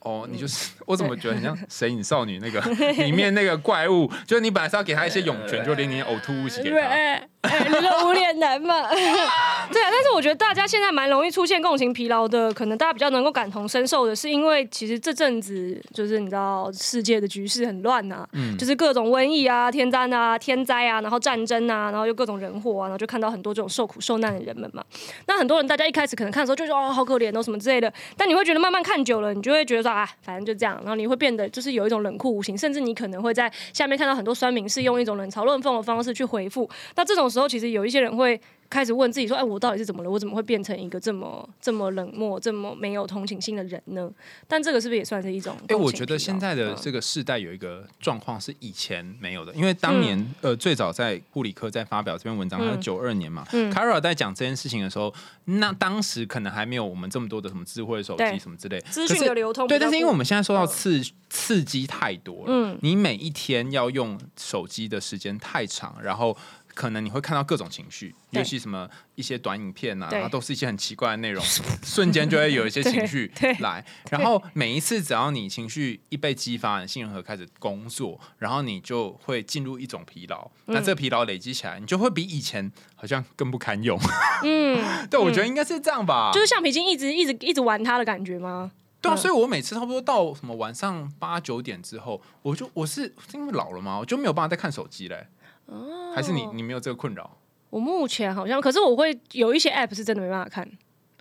[0.00, 2.60] 哦，你就是我怎么觉得很像《神隐少女》那个
[3.02, 7.20] 里面那个怪物，就是你本来是要给他一些涌泉，就连你呕吐物一起给，他。
[7.46, 8.88] 哎，哎你说无脸男嘛？
[8.92, 24.82] 对啊，但是我觉得大家现在蛮容易出现共情疲劳的，可能大家比较能够感同身受的，是因为其实这阵子就是你知道世界的局势很乱呐、嗯就是各种瘟疫啊、天灾啊、天灾啊，然后战争啊，然后又各种人祸啊，然后就看到很多这种受苦受难的人们嘛。
[25.26, 36.68] 那很多人大家一开始可能看的时候就说哦好可怜哦什么之类的，但你会觉得慢慢看久了，你就会觉得说啊反正就这样，然后你会变得就是有一种冷酷无情，甚至你可能会在下面看到很多酸民是用一种冷嘲热讽的方式去回复。
[36.94, 40.10] 那这种时候，其实有一些人会开始问自己说：“哎，我到底是怎么了？
[40.10, 44.10] 我怎么会变成一个这么这么冷漠、这么没有同情心的人呢？”
[44.48, 45.56] 但这个是不是也算是一种？
[45.68, 66.36] 哎、我觉得现在的这个世代有一个状况是以前没有的，因为当年、呃最早在护理科在发表这篇文章，它是嗯九二年嘛、嗯 o l 在讲这件事情的时候，那当时可能还没有我们这么多的什么智慧手机什么之类，资讯的流通对，但是因为我们现在受到刺刺激太多了，嗯你每一天要用手机的时间太长，然后。
[66.76, 71.42] 可能你会看到各种情绪，尤其什么一些短影片啊，对然后都是一些很奇怪的内容，
[71.82, 73.82] 瞬间就会有一些情绪 来。
[74.10, 80.44] 然后每一次只要你情绪一被激发，你杏仁核开始工作，然后你就会进入一种疲劳。
[80.66, 83.98] 嗯那这个疲劳累积起来，你就会比以前好像更不堪用。
[84.44, 86.30] 嗯， 对，我觉得应该是这样吧。
[86.34, 88.70] 就是橡皮筋一直一直一直玩它的感觉吗？
[89.00, 93.98] 对啊，嗯所以我每次差不多到什么晚上八九点之后，我就我是是因为老了嘛？
[93.98, 95.26] 我就没有办法再看手机嘞。
[95.66, 97.30] 哦还是你你没有这个困扰？
[97.70, 100.66] 我目前好像，可是我会有一些 app 是真的没办法看，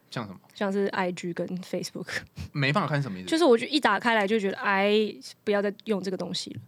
[0.09, 2.07] 像什么像是 IG 跟 Facebook，
[2.53, 3.27] 没办法看什么意思？
[3.27, 4.93] 就是我就一打开来就觉得，哎，
[5.43, 6.61] 不要再用这个东西了。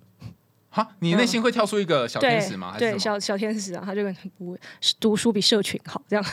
[0.70, 2.74] 哈，你内心会跳出一个小天使吗？
[2.74, 3.00] 还对？
[3.00, 4.60] 小小天使啊，他就跟不会
[5.00, 6.26] 读书比社群好这样。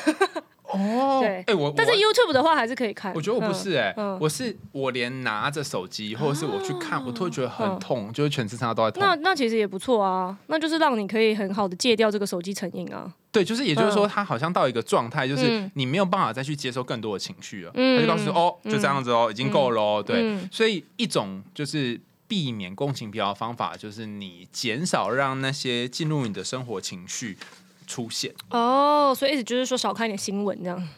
[0.74, 1.42] 哦，对。
[1.46, 3.12] 哎，我但是 YouTube 的话还是可以看。
[3.14, 7.78] 我觉得我不嗯是哎、嗯我是我连拿着手机或者是我去看，我都会觉得很嗯。
[7.78, 9.00] 痛，就是全身上下都在痛。
[9.02, 13.12] 那那其实也不错啊，那就是让你可以很好的戒掉这个手机成瘾啊。
[13.32, 14.08] 对，就是也就是说，嗯。
[14.08, 15.70] 他好像到一个状态，就是嗯。
[15.74, 17.96] 你没有办法再去接受更多的情绪了，嗯。
[17.96, 20.02] 他就告诉你说哦，就这样子哦，已经够了哦。
[20.04, 20.48] 对，嗯。
[20.52, 27.37] 所以一种就是避免共情疲劳的方法，就是你减少让那些进入你的生活情绪
[27.86, 28.32] 出现。
[28.50, 30.88] 哦，所以意思就是说少看一点新闻这样。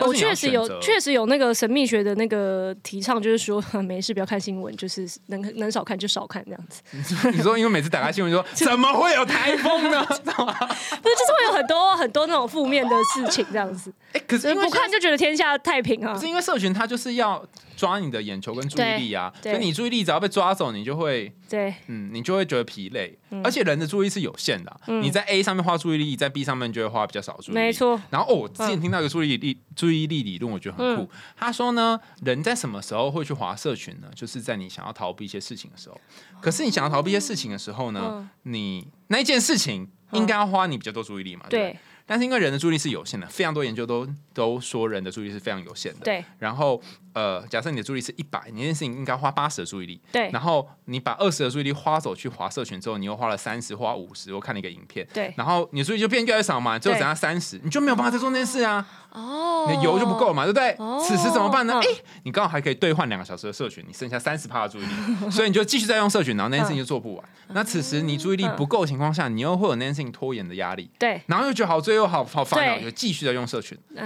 [0.00, 6.80] 我确实有确实有那个神秘学的那个提倡，就是说没事不要看新闻，就是能能少看就少看这样子。
[7.34, 10.06] 你说，因为每次打开新闻说 怎么会有台风呢？
[10.08, 10.54] 知道吗？
[10.56, 10.64] 不
[11.08, 16.20] 是，就是会有很多很多那种负面的事情这样子，哎，可是不看就觉得天下太平啊不。
[16.20, 17.44] 是因为社群，它就是要
[17.76, 23.18] 抓你的眼球跟注意力啊，所以你注意力只要被抓走，你就会，对，嗯，你就会觉得疲累。
[23.44, 27.60] 而且人的注意力是有限的啊、嗯你在 A 上面花注意力，在 B 上面就会花比较少注意力。
[27.60, 27.72] 没。
[27.72, 28.00] 错。
[28.10, 31.02] 然后哦，我之前听到一个注意力、注意力理论，我觉得很酷。
[31.02, 34.08] 嗯他说呢，人在什么时候会去划社群呢？
[34.14, 36.00] 就是在你想要逃避一些事情的时候。
[36.40, 41.46] 可是你想要逃避一些事情的时候呢，嗯你那一件事情应该要花你比较多注意力嘛？
[41.48, 46.00] 对，但是因为人的注意力是有限的，非常多研究都都说人的注意力是非常有限的。
[46.00, 46.80] 对然后
[47.18, 50.00] 呃，假设你的注意力是一百，你那件事情应该花八十的注意力。
[50.12, 50.30] 对。
[50.30, 54.32] 然后你把二十的注意力花走去划社群之后，你又花了三十，花五十。
[54.32, 55.34] 我看了一个影片，对。
[55.36, 59.66] 然后你的注意力就变越来越少嘛，最后对只剩下三十，你就没有办法再做那件事啊，哦。
[59.68, 60.70] 你的油就不够嘛，对不对？
[60.78, 61.04] 哦。
[61.04, 61.80] 此时怎么办呢？
[61.82, 61.88] 嗯哎、
[62.22, 64.88] 你刚好还可以兑换两个小时的社群，你剩下三十趴的注意力，
[65.30, 67.24] 所以你就继续再用社群，然后那件事情就做不完。
[67.48, 71.20] 那此时你注意力不够的情况下，你又会有那件事情拖延的压力，对。
[71.26, 74.04] 然后又觉得好罪又好好烦恼，就继续在用社群，啊，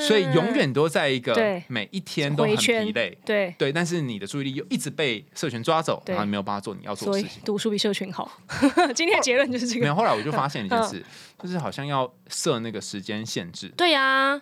[0.00, 1.34] 所以永远都在一个
[1.68, 3.18] 每一天都很疲累。
[3.24, 7.42] 对，对，但是你的注意力又一直被社群抓走，对然后你没有办法做你要做的事情。
[7.44, 8.30] 读书比社群好。
[8.94, 11.04] 今天的结论就是这个没有，后来我就发现一件嗯事，
[11.42, 14.34] 就是好像要设那个时间限制，对呀、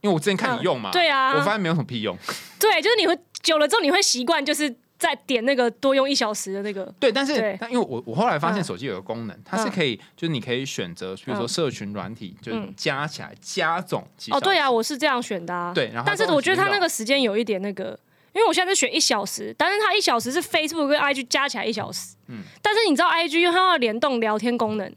[0.00, 2.16] 因为我之前看你用嘛，对啊我发现没有什么屁用。
[2.58, 6.92] 对，就是你会久了之后，你会习惯，就是在点那个多用一小时的那个。
[6.98, 15.72] 对，但是对但因为我我后来发现嗯手机有个功能，它是嗯可以，就是你可以选择，比如说嗯社群软体，就是嗯加起来加总几哦，对啊，啊，我是这样选的啊。
[15.74, 17.98] 对然后但是我觉得它那个时间有一点那个。
[18.32, 24.92] 因为我现在是选一小时，但是它一小时是 Facebook 跟 IG 加起来一小时，嗯但是你知道 IG 因为它要联动聊天功能，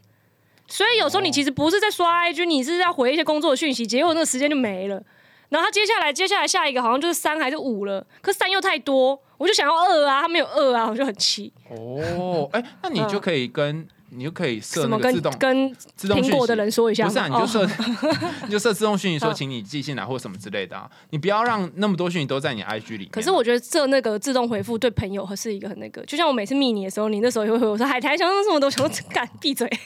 [0.66, 5.00] 所以有时候你哦其实不是在刷 IG，你是在回一些工作的讯息，结果那个时间就没了。
[5.48, 11.52] 然后他接下来接下来下一个好像就是三还是五了，可三又太多，我就想要二啊，他没有二啊，我就很气。
[11.70, 14.88] 哦，哎，那你就可以跟你就可以设自
[15.20, 17.04] 动跟自动苹果的人说一下？
[17.06, 17.66] 不是啊，你就哦设
[18.46, 23.08] 你就设自动讯息说，嗯请你寄信来或什么之类的啊，你不要让那么多讯息都在你 IG 里面。
[23.10, 29.70] 可是我觉得设那个自动回复对朋友是一个很那个，就像我每次密你的时候，你那时候也会回我说海苔想说什么都想说干闭嘴，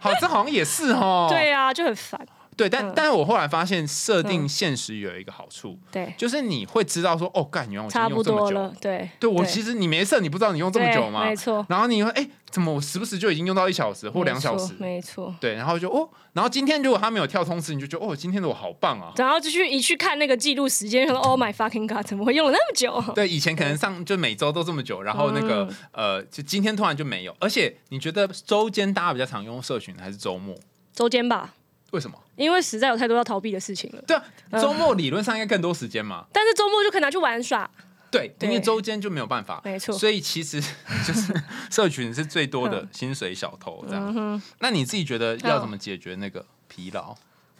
[0.00, 1.26] 好，这好像也是哦。
[1.30, 2.20] 对啊，就很烦。
[2.56, 8.74] 对，但嗯但是我后来发现设定嗯限时有一个好处，对，就是你会知道说，哦，干，原来我用这么久多了。。
[8.80, 11.28] 对，对我其实你没设，你不知道你用这么久吗对？
[11.30, 14.74] 没错，然后你会哎，怎么我时不时就已经用到一小时或两小时？
[14.78, 15.34] 没错。
[15.38, 19.12] 对，然后就哦，然后今天如果他没有跳通知，你就觉得哦，今天的我好棒啊。
[19.16, 23.12] 然后就去一去看那个记录时间，说 Oh my fucking god，怎么会用了那么久？
[23.14, 27.36] 对，以前可能上就每周都这么久，然后那个、嗯呃，就今天突然就没有。
[27.38, 30.54] 而且你觉得周间大家比较常用社群还是周末？
[30.94, 31.54] 周间吧，
[31.90, 32.16] 为什么？
[32.36, 34.02] 因为实在有太多要逃避的事情了。
[34.06, 36.24] 对啊，嗯周末理论上应该更多时间嘛。
[36.32, 37.68] 但是周末就可以拿去玩耍，
[38.10, 39.60] 对，因为周间就没有办法。
[39.64, 39.96] 没错。
[39.96, 40.60] 所以其实
[41.06, 41.32] 就是
[41.70, 44.14] 社群是最多的薪水小偷这样。
[44.16, 47.14] 嗯，那你自己觉得要怎么解决那个疲劳？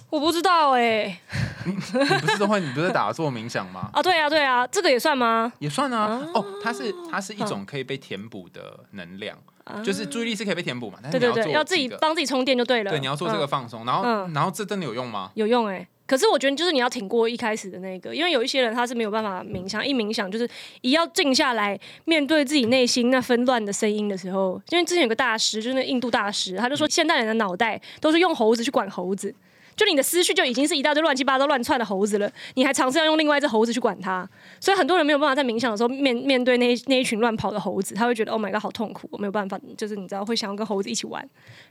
[0.09, 1.21] 我不知道哎、
[1.65, 3.91] 你不是的话，你不是打坐冥想吗？
[3.95, 5.53] 啊，对啊，对啊，这个也算吗？
[5.59, 6.23] 也算啊。
[6.33, 9.37] 哦，它是它是一种可以被填补的能量，
[9.83, 10.99] 就是注意力是可以被填补嘛。
[11.03, 12.91] 但是你对对对，要自己帮自己充电就对了。
[12.91, 15.31] 对，你要做这个嗯放松，然后嗯然后这真的有用吗？
[15.35, 20.49] 有用哎、可是我觉得就是你要挺过一开始的那个，因为有一些人他是没有办法冥想，一冥想就是
[20.83, 29.35] 一要静下来面对自己内心那纷乱的声音的时候，因为之前有个大师，就是那印度大师，他就说现代人的脑袋都是用猴子去管猴子。
[29.77, 34.27] 就你的思绪就已经是一大堆乱七八糟乱窜的猴子了，你还尝试要用另外一只猴子去管它，
[34.59, 41.29] 所以很多人没有办法在冥想的时候面 面对那一那一群乱跑的猴子，他会觉得 Oh my god 好痛苦，我没有办法，就是你知道会想要跟猴子一起玩。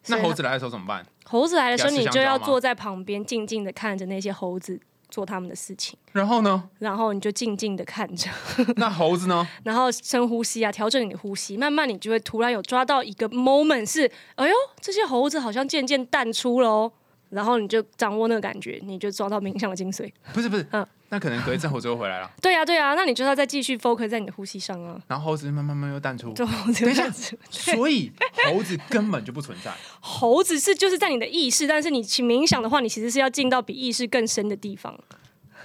[0.08, 1.04] 那猴子来的时候怎么办？
[1.26, 6.70] 猴子来的时候，你就要坐在旁边，静静的看着那些猴子做他们的事情，然后呢？
[6.78, 8.30] 然后你就静静的看着，
[8.78, 9.48] 那猴子呢？
[9.63, 16.91] 然后深呼吸啊，调整你的呼吸，慢慢你就会突然有抓到一个 moment 是，哎呦，这些猴子好像渐渐淡出了哦。
[17.29, 20.11] 然后你就掌握那个感觉，你就抓到冥想的精髓。
[20.33, 24.99] 不是不是嗯，那可能隔一阵猴子又回来了， 对呀、对呀、那你就要再继续 focus 在你的呼吸上啊。
[25.07, 27.09] 然后猴子慢慢慢慢又淡出，就猴子等一下
[27.49, 28.11] 所以
[28.49, 29.71] 猴子根本就不存在。
[29.99, 34.97] 猴子是就是在你的意识，但是你去冥想的话，你其实是要进到比意识更深的地方。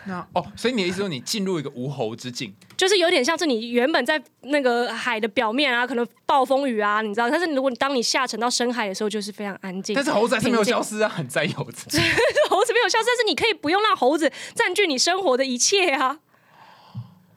[0.06, 9.94] 那哦，所以你的意思说你进入一个无猴之境，就是有点像是你原本在那个海的表面啊，可能暴风雨啊，你知道，但是如果你当你下沉到深海的时候，就是非常安静。
[9.94, 11.86] 但是猴子还是没有消失，失啊，很在意猴子。
[12.48, 16.18] 猴子没有消失，但是你可以不用让猴子占据你生活的一切啊。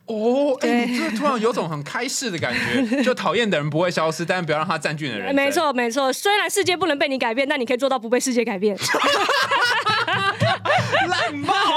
[0.06, 5.36] 哦，哎、对你这突然有种很开释的感觉， 就讨厌的人不会消失，但是不要让他占据你的人生。
[5.36, 6.12] 没，错，没错。
[6.12, 8.76] 虽然世界不能被你改变，但你可以做到不被世界改变。
[11.08, 11.73] 烂爆啊！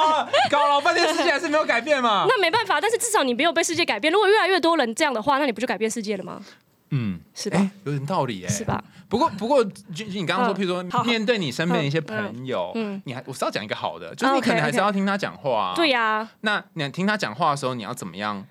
[0.51, 2.25] 搞老半天世界还是没有改变嘛。
[2.27, 4.11] 那没办法，但是至少你没有被世界改变。
[4.11, 6.41] 如果越来越多人这样的话，那你不就改变世界了吗？
[6.89, 8.81] 嗯，是吧哎有点道理哎、是吧？
[9.09, 15.75] 不过，不过，就就你刚刚说，嗯譬如说面对你身边的一些朋友，嗯嗯你还我是要讲一个好的，就是你可能还是要听他讲话、啊。
[15.75, 18.41] 对、呀、那你听他讲话的时候，你要怎么样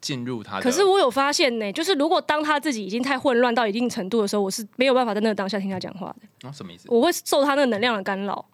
[0.00, 0.62] 进入他的？
[0.62, 6.88] 可是我有发现呢，就是如果当他自己已经太混乱到一定程度的时候，我是没有办法在那个当下听他讲话的，哦什么意思？
[6.88, 8.44] 我会受他那个能量的干扰。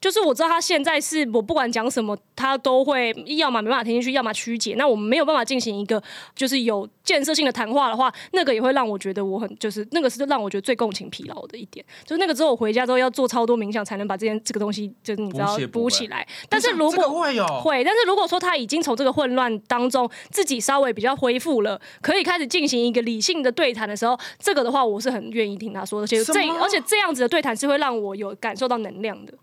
[0.00, 4.74] 就是我知道他现在是我不管讲什么，他都会要么没办法听进去，要么曲解。
[4.78, 6.02] 那我们没有办法进行一个
[6.34, 11.84] 就是有建设性的谈话的话，那个也会让我觉得我很就是那个是让我觉得最共情疲劳的一点。
[12.04, 16.26] 就是那个之后我回家之后要做超多冥想，才能把这件这个东西就是你知道补起来。
[16.48, 29.34] 但是如这个果会有会，但是如果说他已经从这个混乱当中自己稍微比较恢复了，可以开始进行一个理性的对谈的时候，这个的话我是很愿意听他说的，而且这而且这样子的对谈是会让我有感受到能量的。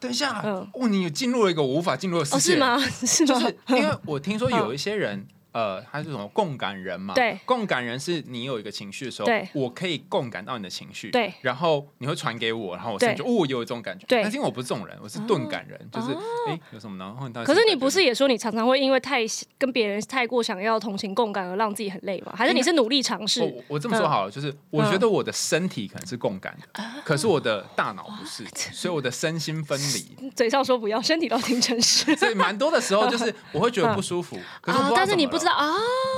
[0.00, 2.58] 等一下，嗯哦，你有进入了一个我无法进入的世哦，界，是？
[2.58, 2.78] 吗？
[3.06, 3.34] 是吗？
[3.34, 5.26] 就是因为我听说有一些人。
[5.52, 7.14] 呃，他是什么共感人嘛？
[7.14, 7.38] 对。
[7.44, 11.32] 共感人是你有一个情绪的时候对，我可以共感到你的情绪，对。
[11.40, 14.22] 然后你会传给我，然后我甚至对哦，我有这种感觉，对。
[14.22, 16.12] 但是因为我不是这种人，我是钝感人，就是
[16.48, 17.04] 哎有什么呢？
[17.06, 19.20] 然后你到底可是你不是也说你常常会因为太
[19.58, 22.32] 跟别人太过想要同情共感而让自己很累吗？
[22.36, 23.42] 还是你是努力尝试？
[23.42, 26.96] 我我这么说好了，就是我觉得我的身体可能是共感的，啊。
[27.04, 30.30] 可是我的大脑不是，所以我的身心分离。
[30.30, 32.14] 嘴上说不要，身体都挺诚实。
[32.16, 35.74] 所以蛮多的时候就是我会觉得不舒服， 可是我不知道啊但是你不知道啊。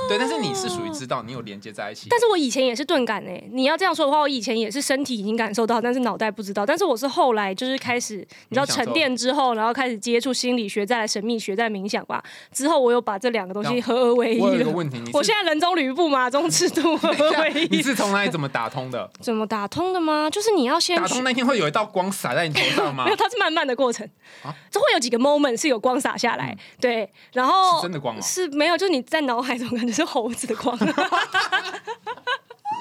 [0.09, 2.07] 对，但是你是属于知道你有连接在一起。
[2.09, 6.65] 但是我以前也是钝感诶、你要这样说的话，我以前也是身体已经感受到，但是脑袋不知道。
[6.65, 8.17] 但是我是后来就是开始，
[8.49, 12.21] 你知道沉淀之后，然后开始接触心理学，再来神秘学，再来冥想吧。
[12.51, 14.45] 之后我有把这两个东西合而为一了。
[14.45, 17.83] 我有一个问题，你我现在人中吕布，马中赤兔，合而为你一。
[17.83, 19.09] 是从哪里怎么打通的？
[19.19, 20.29] 怎么打通的吗？
[20.29, 23.15] 就是你要先打通那天会有一道光洒在你头上吗 没有，？
[23.17, 24.07] 它是慢慢的过程
[24.41, 30.75] 啊，这会有几个 moment 是有光洒下来，对，然后是真的光哦是没有，就是你在脑海中感觉是猴子的光，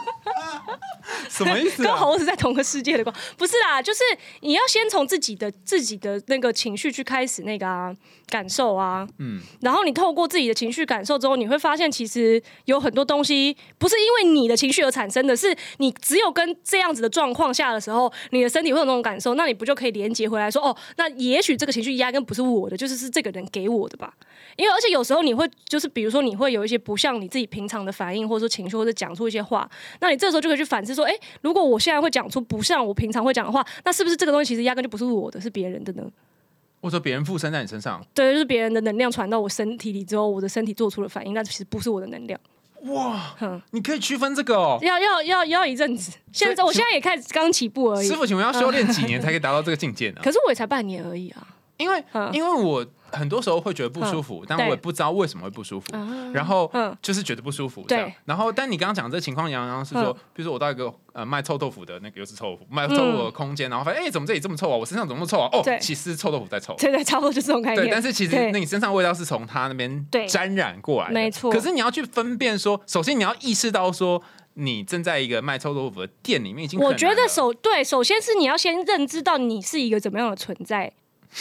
[1.29, 1.97] 什么意思跟啊？
[1.97, 4.01] 猴子在同个世界的光，不是啦，就是
[4.41, 7.95] 你要先从自己的自己的那个情绪去开始那个啊
[8.29, 24.13] 感受啊，嗯，然后你透过自己的情绪感受之后，你会发现其实有很多东西不是因为你的情绪而产生的，是你只有跟这样子的状况下的时候，你的身体会有那种感受，那你不就可以连接回来说，哦，那也许这个情绪压根不是我的，就是是这个人给我的吧？
[24.57, 29.69] 因为而且有时候你会就是比如说你会有一些不像你自己平常的反应，或者说情绪，或者讲出一些话，
[30.01, 36.05] 那你这时候就可以去反思说，哎，如果我现在会讲出不像我平常会讲的话，那是不是这个东西其实压根就不是我的，是别人的呢？
[36.81, 42.39] 我说别人附身在你身上，对，就是别人的能量传到我身体里之后，我的身体做出了反应，那其实不是我的能量。
[42.87, 44.77] 哇哼，你可以区分这个哦。
[44.83, 50.21] 要要要要一阵子，现在我现在也开始刚起步而已师，傅，请问要修炼几年 才可以达到这个境界呢？
[50.25, 51.47] 可是我也才半年而已啊。
[51.83, 52.31] 因为嗯。
[52.33, 55.87] 因为我很多时候会觉得不舒服，但我也不知道为什么会不舒服，
[56.33, 56.97] 然后嗯。
[57.03, 57.99] 就是觉得不舒服对。
[57.99, 58.13] 这样。
[58.25, 64.77] 然后，但你刚刚讲这个情况，杨洋是说嗯，比如说我到一个呃卖臭豆腐的那个又是臭豆腐卖臭豆腐的空间，然后发现哎怎么这里这么臭啊？
[64.77, 65.49] 我身上怎么那么臭啊？
[65.53, 66.75] 哦，其实是臭豆腐在臭。
[66.79, 67.87] 对对，差不多就是这种概念。
[67.87, 71.51] 对，但是其实那你身上味道是从他那边沾染过来的，没错。
[71.51, 74.23] 可是你要去分辨说，首先你要意识到说，
[74.55, 80.93] 你正在一个卖臭豆腐的店里面已经我觉得首对，首先是你要先认知到你是一个怎么样的存在，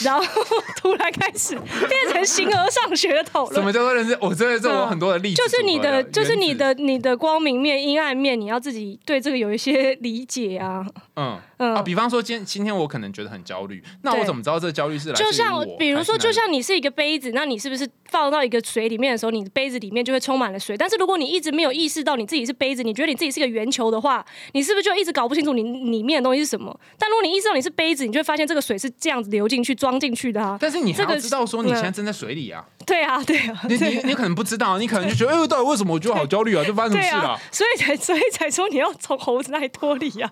[0.04, 0.24] 然后
[0.78, 3.66] 突然开始变成形而上学的讨什论。
[3.66, 4.18] 么叫做认识？
[4.22, 10.86] 我真的这我嗯很多的例子就是你的，就是你的，你的光明面、阴暗面，你要自己对这个有一些理解啊。
[11.22, 20.76] 嗯嗯啊，比方说今天今天我可能觉得很焦虑，那我怎么知道这个焦虑是来自于就像比如说，就像你是一个杯子，那你是不是放到一个水里面的时候，你的杯子里面就会充满了水？
[20.76, 26.76] 但是如果你一直没有意识到你自己是杯子，你觉得你自己是个圆球的话，你是不是就一直搞不清楚你里面的东西是什么？
[26.98, 30.58] 但如果你意识到你是杯子，你就会发现这个水是这样子流进去、装进去的啊。
[30.60, 36.64] 但是你还这个要知道说你嗯现在正在水里啊，对啊，对啊，你你你可能不知道，你可能就觉得哎，到底为什么我觉得好焦虑啊？
[36.66, 40.32] 就发生什么事了啊？，所以才 所以才说你要从猴子那里脱离啊。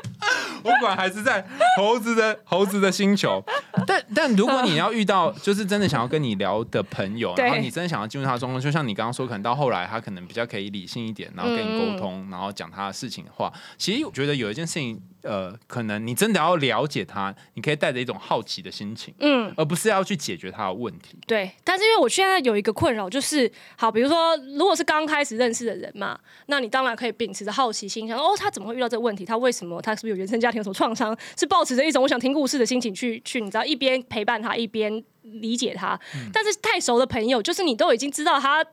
[0.62, 1.44] 我管还是在
[1.76, 3.42] 猴子的猴子的星球，
[3.86, 21.18] 但但如果你要遇到就是真的想要跟你聊的朋友，然后你真的想要进入他的状况，就像你刚刚说，可能到后来他可能比较可以理性一点，然后跟你沟通，然后讲他的事情的话，其实我觉得有一件事情，呃，可能你真的要了解他，你可以带着一种好奇的心情，嗯，而不是要去解决他的问题。
[21.26, 29.24] 对，但是因为我现在有一个困扰，就是好，比如说，如果是刚开始认识的人嘛，那你当然可以秉持着好奇心，想哦，他怎么会遇到这个问题？
[29.24, 29.81] 他为什么？
[29.82, 31.16] 他是不是有原生家庭有什么创伤？
[31.36, 35.98] 是抱持着一种我想听故事的心情去去，你知道，一边陪伴他，一边理解他。
[36.32, 38.64] 但是太熟的朋友，就是你都已经知道他。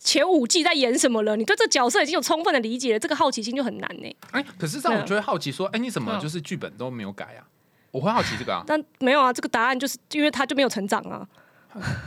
[0.00, 1.36] 前五季在演什么了？
[1.36, 7.42] 你对这角色已经有充分的理解了，这个好奇心就很难呢、哎、可是这样我就会好奇说，哎、你怎么嗯就是剧本都没有改啊？
[7.90, 8.62] 我会好奇这个啊。
[8.64, 11.26] 但没有啊，这个答案就是因为他就没有成长啊。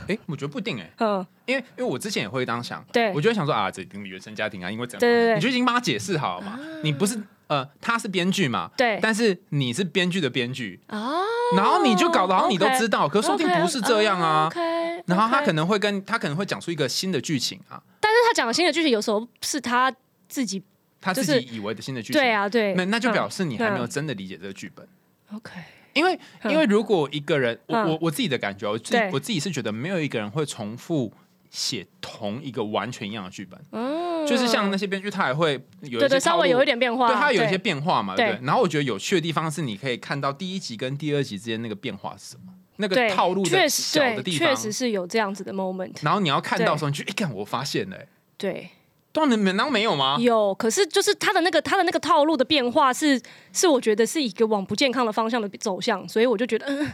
[0.08, 3.12] 哎、我觉得不一定哎、嗯，因为因为我之前也会这样想，对。
[3.12, 5.34] 我就会想说啊，这一定原生家庭啊，因为怎样，对对对。
[5.36, 8.98] 你就已经帮他解释好了嘛，你不是呃，他是编剧嘛，对。
[9.02, 11.12] 但是你是编剧的编剧，啊，
[11.56, 14.46] 然后你就搞得好像你都知道，可是说不定不是这样啊。
[14.46, 14.60] OK，
[15.06, 19.94] 然后他可能会跟他可能会讲出一个新的剧情啊，但是他讲的新的剧情有时候是他
[20.28, 20.62] 自己
[21.00, 23.88] 他自己以为的新的剧情，对，啊，对，那那就表嗯示你还没有嗯。
[23.90, 24.86] 真的理解这个剧本。
[25.34, 25.50] OK，
[25.94, 27.90] 因为因为如果一个人，我嗯。
[27.90, 31.12] 我我自己的感觉，我自我自己是觉得没有一个人会重复
[31.50, 34.26] 写同一个完全一样的剧本，嗯。
[34.26, 37.58] 就是像那些编剧，他也会有一些对对，稍微有一点变化，对，他有一些对。
[37.58, 38.26] 变化嘛，对。
[38.26, 38.38] 不对？
[38.38, 38.46] 对？
[38.46, 44.48] 然后我觉得有趣的地方是，你可以看到第一集跟第二集之间那个变化是什么，那个套路的小的地方。
[44.48, 48.06] 确，实是有这样子的 moment，然后你要看到的时候，你就一，看我发现了，哎
[48.38, 48.70] 对。
[49.12, 50.16] 对啊，你们难道没有吗？
[50.18, 53.20] 有，可是就是他的那个他的那个套路的变化是
[53.52, 56.92] 是我觉得是一个往不健康的方向的走向，所以我就觉得嗯，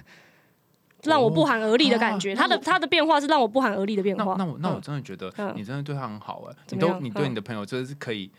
[1.04, 2.32] 让我不寒而栗的感觉。
[2.32, 4.34] 啊他的他的变化是让我不寒而栗的变化。
[4.38, 8.30] 那那我那我嗯真的觉得嗯你真的对他很好哎，你都你对嗯你的朋友真的是可以。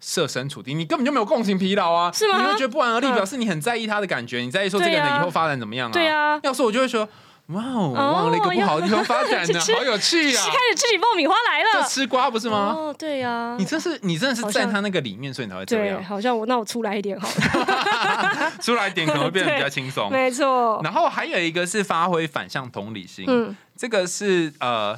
[0.00, 2.12] 设身处地，你根本就没有共情疲劳啊！
[2.12, 5.92] 是吗你会觉得不寒而栗，嗯表示你很在意他的感觉，你在意说这个人以后发展怎么样啊？
[5.92, 7.08] 对啊，要是我就会说，
[7.48, 10.44] 哇哦，往了一个不好的地方发展呢，好有趣啊！
[10.46, 11.82] 开始吃起爆米花来了。
[11.82, 12.74] 就吃瓜不是吗？
[12.76, 16.04] 哦，对呀、你真是你真的是在他那个里面，所以你才会这对，样。
[16.04, 20.10] 好像我那我出来一点好了， 出来一点可能会变得比较轻松。
[20.12, 20.78] 没错。
[20.84, 24.94] 然后还有一个是发挥反向同理心，嗯，这个是呃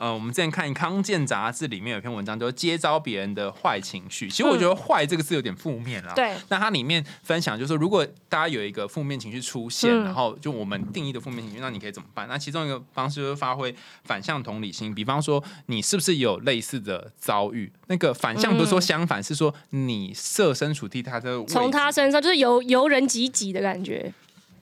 [0.00, 4.30] 呃，我们之前看《康健》杂志里面有一篇文章，叫做接招别人的坏情绪。
[4.30, 6.14] 其实我觉得“坏”这个字有点负面啦。。
[6.14, 12.26] 嗯对，那它里面分享就是说，如果大家有一个负面情绪出现，嗯然后就我们定义的负面情绪，那你可以怎么办？
[12.26, 13.74] 那其中一个方式就是发挥
[14.04, 17.70] 反向同理心，比方说你是不是有类似的遭遇？
[17.88, 24.10] 那个反向不是说相反，是说你设身处地他的从他身上就是由由人及己的感觉。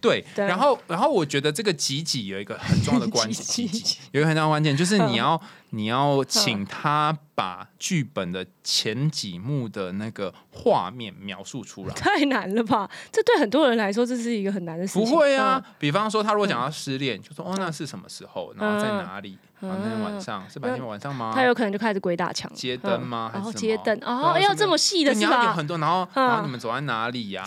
[0.00, 0.46] 对，对。
[0.46, 3.68] 然后然后我觉得这个积极有一个很重要的关键，
[4.12, 5.40] 有一个很重要的关键就是嗯你要
[5.70, 11.94] 你要请他把剧本的前几幕的那个画面描述出来。
[11.94, 12.88] 太难了吧？
[13.12, 15.04] 这对很多人来说，这是一个很难的事情。
[15.04, 19.36] 不会啊，嗯，比方说他如果讲到失恋，就说哦那是什么时候，然后在嗯哪里？
[19.60, 21.32] 然后那天晚上是白天晚上吗？
[21.34, 23.30] 他有可能就开始鬼打墙，街灯吗？
[23.32, 23.98] 嗯然后还是街灯。
[23.98, 25.36] 对啊哦，要这么细的对你是吧？
[25.38, 27.44] 要有很多，然后嗯然后你们走在哪里呀？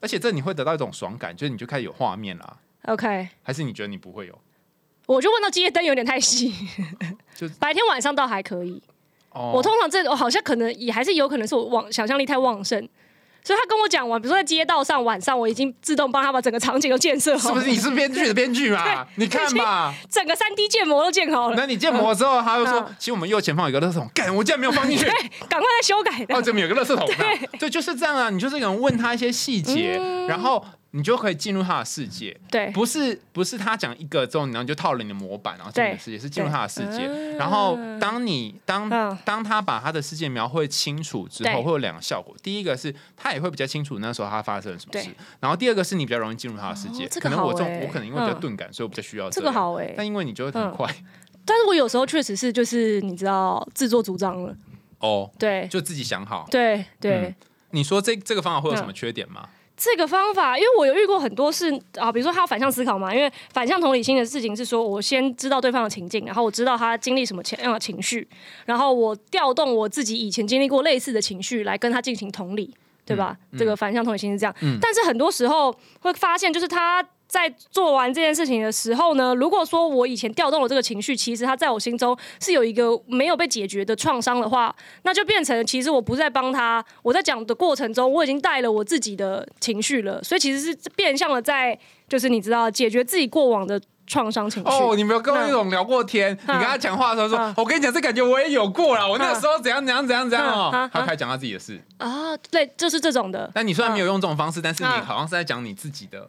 [0.00, 2.56] 而且这你会得到一种爽感，就是你就开始有画面啦。
[2.82, 4.38] OK，还是你觉得你不会有？
[5.06, 6.52] 我就问到街灯有点太细
[7.34, 8.82] 就，白天晚上倒还可以。
[9.30, 12.88] 哦我通常这我好像可能也还是有可能是我妄想象力太旺盛，
[13.46, 19.06] 所以他跟我讲完，比如说在街道上晚上，我已经自动帮他把整个场景都建设好，是不是你是编剧的编剧嘛？
[19.14, 21.54] 你看吧，整个三 D 建模都建好了？
[21.56, 25.04] 那你建模之后，他就说嗯，其实我们右前方有个垃圾桶，干，我竟然没有放进去。
[25.48, 26.34] 赶快再修改的。
[26.34, 27.58] 哦，这边有个垃圾桶 对。
[27.60, 28.30] 对，就是这样啊。
[28.30, 32.34] 你就是可能问他一些细节，嗯然后你就可以进入他的世界。
[32.50, 37.06] 对，不是不是他讲一个之后，然后就套了你的模板，然后进入你的世界，是进入他的世界。
[37.36, 39.16] 然后当你当嗯。
[39.24, 42.34] 当他把他的世界描绘清楚之后，会有两个效果。
[42.42, 45.10] 第一个是他也会比较清楚那时候他发生了什么事，
[45.40, 47.08] 然后第二个是你比较容易进入他的世界哦。
[47.10, 49.58] 这个可能我这种我可能因为比较嗯钝感，所以我比较需要这样个。
[49.58, 50.72] 好哎、但因为你就会很嗯。
[50.72, 50.94] 快
[51.44, 54.56] 但是我有时候确实是就是你知道自作主张了，
[55.00, 55.68] 哦，对。
[55.68, 56.46] 就自己想好。
[56.50, 57.18] 对对。
[57.18, 57.34] 嗯。
[57.70, 59.48] 你说这这个方法会有什么嗯缺点吗？
[59.76, 68.26] 这个方法，因为我有遇过很多事啊，比如说他要反向思考嘛，因为反向同理心的事情是说，我先知道对方的情境，然后我知道他经历什么样的情绪，
[68.64, 72.74] 然后我调动我自己以前经历过类似的情绪来跟他进行同理，
[73.04, 73.36] 对吧？
[73.52, 77.06] 嗯这个反向同理心是这样，嗯但是很多时候会发现，就是他。
[77.28, 94.68] 在做完这件事情的时候呢，如果说我以前调动了这个情绪，其实他在我心中是有一个没有被解决的创伤的话，那就变成其实我不是在帮他，我在讲的过程中，我已经带了我自己的情绪了，所以其实是变相的在就是你知道解决自己过往的创伤情绪。
[94.70, 101.80] 哦，你没有跟那种聊过天，你嗯跟他讲话的时候说嗯，我跟你讲，这感觉我也有过啦，我那个时候怎样怎样怎样怎样哦他开始讲他自己的事。
[101.98, 103.50] 啊，对，就是这种的。
[103.52, 106.28] 但你虽然没有用这种方式，但是你嗯好像是在讲你自己的。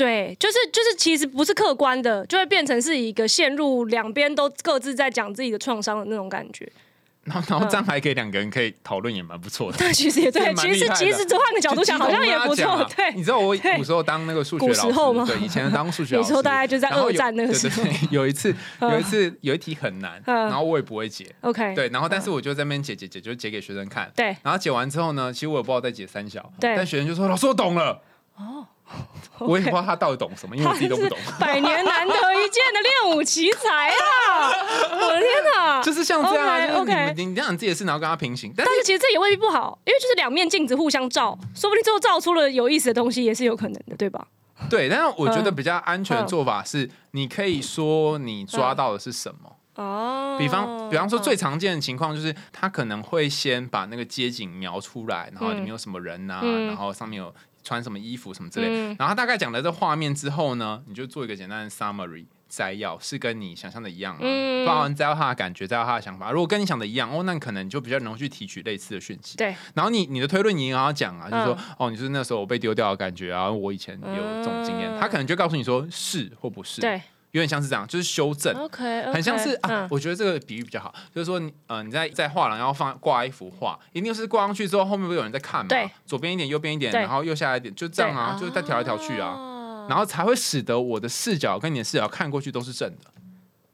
[0.00, 6.66] 对，就是就是，其实不是客观的，就会变成是一个陷入两边都各自在讲自己的创伤的那种感觉。
[7.24, 9.76] 然后，然后这样还可以两个人可以讨论，也蛮不错的。
[9.78, 12.82] 但其实也对，其实 其实换个角度想，好像也不错。
[12.96, 24.10] 对，你知道我古时候当那个数学古老时候吗师，对，以前当数学 老师，大概就在二战那个时候对对对有一次，嗯有一次有一题很难，嗯然后我也不会解，OK，对，然后但是我就在那边解解解，就解给学生看。
[24.16, 28.00] 对然后解完之后呢，其实我也不知道在解三小，对但学生就说：“老师，我懂了。”
[28.40, 28.66] 哦，
[29.40, 31.16] 我也不知道他到底懂什么，因为我自己都不懂。
[31.38, 34.50] 百年难得一见的练武奇才啊！
[34.92, 35.80] 我的天哪！
[35.82, 44.26] 就是像这样啊，就是你让你自己的事，然后跟他平行，但但是其实这也未必不好，因为就是两面镜子互相照，说不定最后照出了有意思的东西，也是有可能的，对吧？
[44.68, 49.56] 对，但是我觉得嗯比较安全的做法是，你可以说你抓到的是什么。
[49.76, 57.32] 哦，比方，比方说嗯最常见的情况就是，他可能会先把那个街景描出来，然后里面有什么人呐、嗯然后上面有
[57.62, 58.96] 穿什么衣服什么之类，嗯。
[58.98, 64.66] 然后他大概讲了这画面之后呢，你就做一个简单的 summary，摘要是跟你想象的一样吗，嗯。
[64.66, 66.30] 包含摘要他的感觉，摘要他的想法。
[66.30, 69.36] 如果跟你想的一样，哦，那可能你就比较容易去提取类似的讯息。
[69.36, 77.00] 对，然后你你的推论你也要讲啊，就是说，嗯哦，你就是那时候我被丢掉的感觉啊，我以前有这种经验，他可能就告诉你说是或不是，，对
[77.32, 78.54] 有点像是这样，就是修正。
[78.56, 85.68] ，OK，很像是啊嗯，我觉得这个比喻比较好，就是说你呃你在在画廊要放挂一幅画，一定是挂上去之后后面不有人在看嘛？
[85.68, 93.10] 对，左边一点，右边一点，然后右下来一点，就这样啊，就是再调来调去啊，啊然后才会使得我的视角跟你的视角看过去都是正的。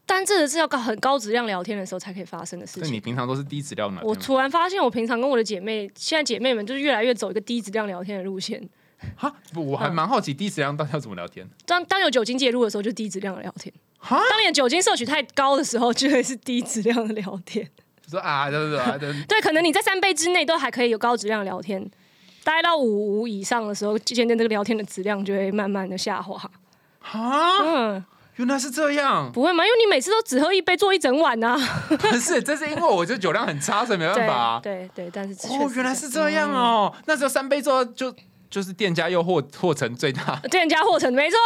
[0.09, 2.97] 但这个是要高很高质量聊天的时候才可以发生的事所以你。
[2.97, 8.61] 平常都是低质量的我，突然发现，我平常跟我的姐妹，现在姐妹们就是越来越走一个低质量聊天的路线。
[9.15, 11.47] 哈，不，我还蛮好奇低质量到底要怎么聊天。
[11.65, 17.67] 当当有酒精介入的时候，就低质量的聊天；哈，当你的酒精摄取太高的时候，就会是低质量的聊天。
[18.03, 21.89] 就说啊，对对对啊，对 对，可能你在三杯之内都还可以有高质量聊天，
[22.43, 26.49] 待到五五以上的时候，渐渐这个聊天的质量就会慢慢的下滑。
[26.99, 28.03] 哈，嗯，
[28.37, 29.65] 原来是这样，不会吗？
[29.65, 31.85] 因为你每次都只喝一杯，做一整晚呐、啊。
[31.89, 34.59] 不 是，这是因为我这酒量很差，所以没办法啊。
[34.61, 38.13] 对对对，但是哦，原来是这样哦，那时候三杯之后就
[38.49, 41.37] 就是店家又获获成最大嗯 店家获成没错。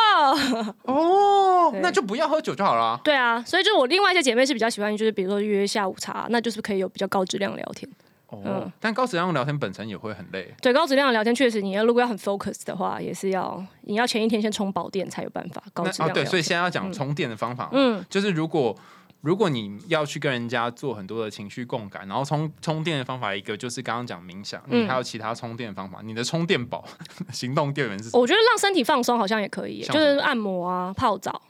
[0.83, 2.99] 哦， 那就不要喝酒就好了啊。
[3.03, 7.89] 对啊，所以就是我另外一些姐妹是比较喜欢，就是比如说约下午茶，那就是可以有比较高质量的聊天。
[8.27, 10.53] 哦嗯，但高质量聊天本身也会很累。
[10.61, 16.25] 对高质量的聊天，确实你要如果要很 focus 的话，也是要你要前一天先充饱电才有办法高质量聊天。
[16.25, 17.69] 所以现在要讲充电的方法。
[17.73, 18.73] 嗯，就是如果
[19.21, 25.99] 如果你要去跟人家做很多的情绪共感，然后充充电的方法，一个就是刚刚讲冥想，嗯你还有其他充电的方法。
[26.03, 26.83] 你的充电宝、
[27.31, 28.19] 行动电源是什么？
[28.21, 31.41] 我觉得让身体放松好像也可以就是按摩啊、泡澡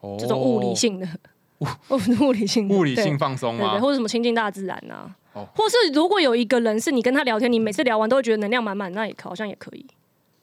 [0.00, 1.08] 哦这种物理性的，
[1.58, 1.66] 物
[2.28, 3.80] 物理性物理性放松吗对对，？
[3.82, 5.14] 或者什么亲近大自然啊。
[5.32, 9.86] 哦或是如果有一个人是你跟他聊天，你每次聊完都会觉得能量满满，那也可好像也可以。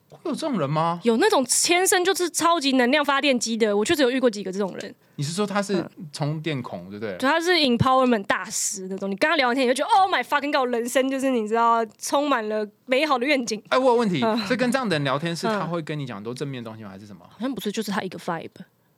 [0.09, 0.99] 会有这种人吗？
[1.03, 4.95] 有那种天生就是超级能量发电机的，我确实有遇过几个这种人。
[5.15, 7.17] 你是说他是嗯充电孔，对不对？
[7.17, 13.61] 对他是 empowerment 大师那种，你跟他聊完天，你就觉得 Oh my fucking god，人生就是你知道充满了美好的愿景。
[13.69, 16.89] 哎，我有问题，嗯所以跟这样的人聊天，是他嗯会跟你讲很多正面的东西吗？
[16.89, 17.25] 还是什么？
[17.29, 18.49] 好像不是，就是他一个 vibe。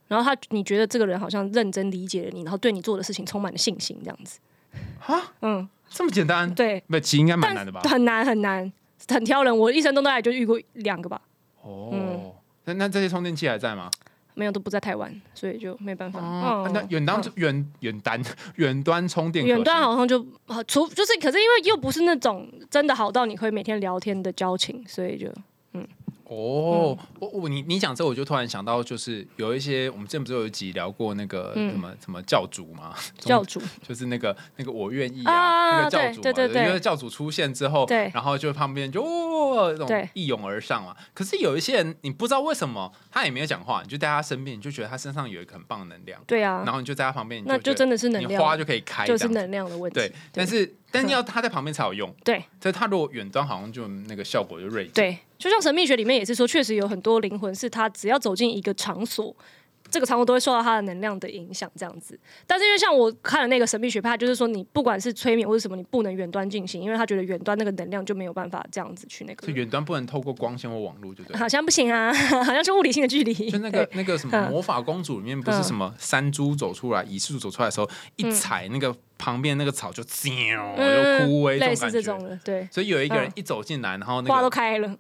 [0.07, 4.39] 然后他，你觉得这个人好像认真理解了你，然后对你做的事情充满了信心，这样子。
[4.99, 6.51] 哈，嗯，这么简单？
[6.55, 7.82] 对，不，其实应该蛮难的吧？
[7.88, 8.74] 很难很难，
[9.10, 9.57] 很挑人。
[9.57, 11.22] 我一生中大概就遇过两个吧，
[11.62, 12.36] 哦，
[12.66, 13.89] 那那这些充电器还在吗？
[14.36, 16.22] 没有都不在台湾，所以就没办法。
[16.22, 18.22] 哦，嗯那远端远远端
[18.55, 25.28] 远端充电远端好像就好，除就是，可是因为又不是那种真的好到你可以每天聊天的交情，所以就
[26.30, 40.95] 哦，嗯我我你你讲这，我就突然想到，就是有一些我们之前不是有一集聊过那个嗯什么什么教主吗，教主就是那个那个我愿意啊啊，那个教主嘛，对对对对因为教主出现之后，对然后就旁边就哦，这种一涌而上嘛。
[41.13, 49.95] 可是有一些人，你不知道为什么他也没有讲话，你就在他身边，你就觉得他身上有一个很棒的能量，对啊然，后你就在他旁边，你觉得那就真的是能量，你花就可以开，就是能量的问题。
[49.95, 54.93] 对，但是但是要他在旁边才有用，对所以他如果远端好像就那个效果就锐减。
[54.93, 59.36] 对，就像神秘学里面也是说，确实有很多灵魂是他只要走进一个场所。
[59.92, 62.20] 这个场所都会受到他的能量的影响，这样子。
[62.46, 69.52] 但是因为像我看了那个神秘学派，就是说你不管是催眠或者什么，你不能远端进行，因为他觉得远端那个能量就没有办法这样子去那个。
[69.52, 71.40] 远端不能透过光线或网络，对不对？
[71.40, 73.34] 好像不行啊，好像是物理性的距离。
[73.50, 83.34] 就那个那个什么嗯魔法公主里面不是什么山猪走出来，蚁术走出来的时候，一踩那个旁边那个草就就枯萎嗯类似这种的，对，所以有一个人嗯。
[83.36, 84.97] 一走进来，然后那花都个开了，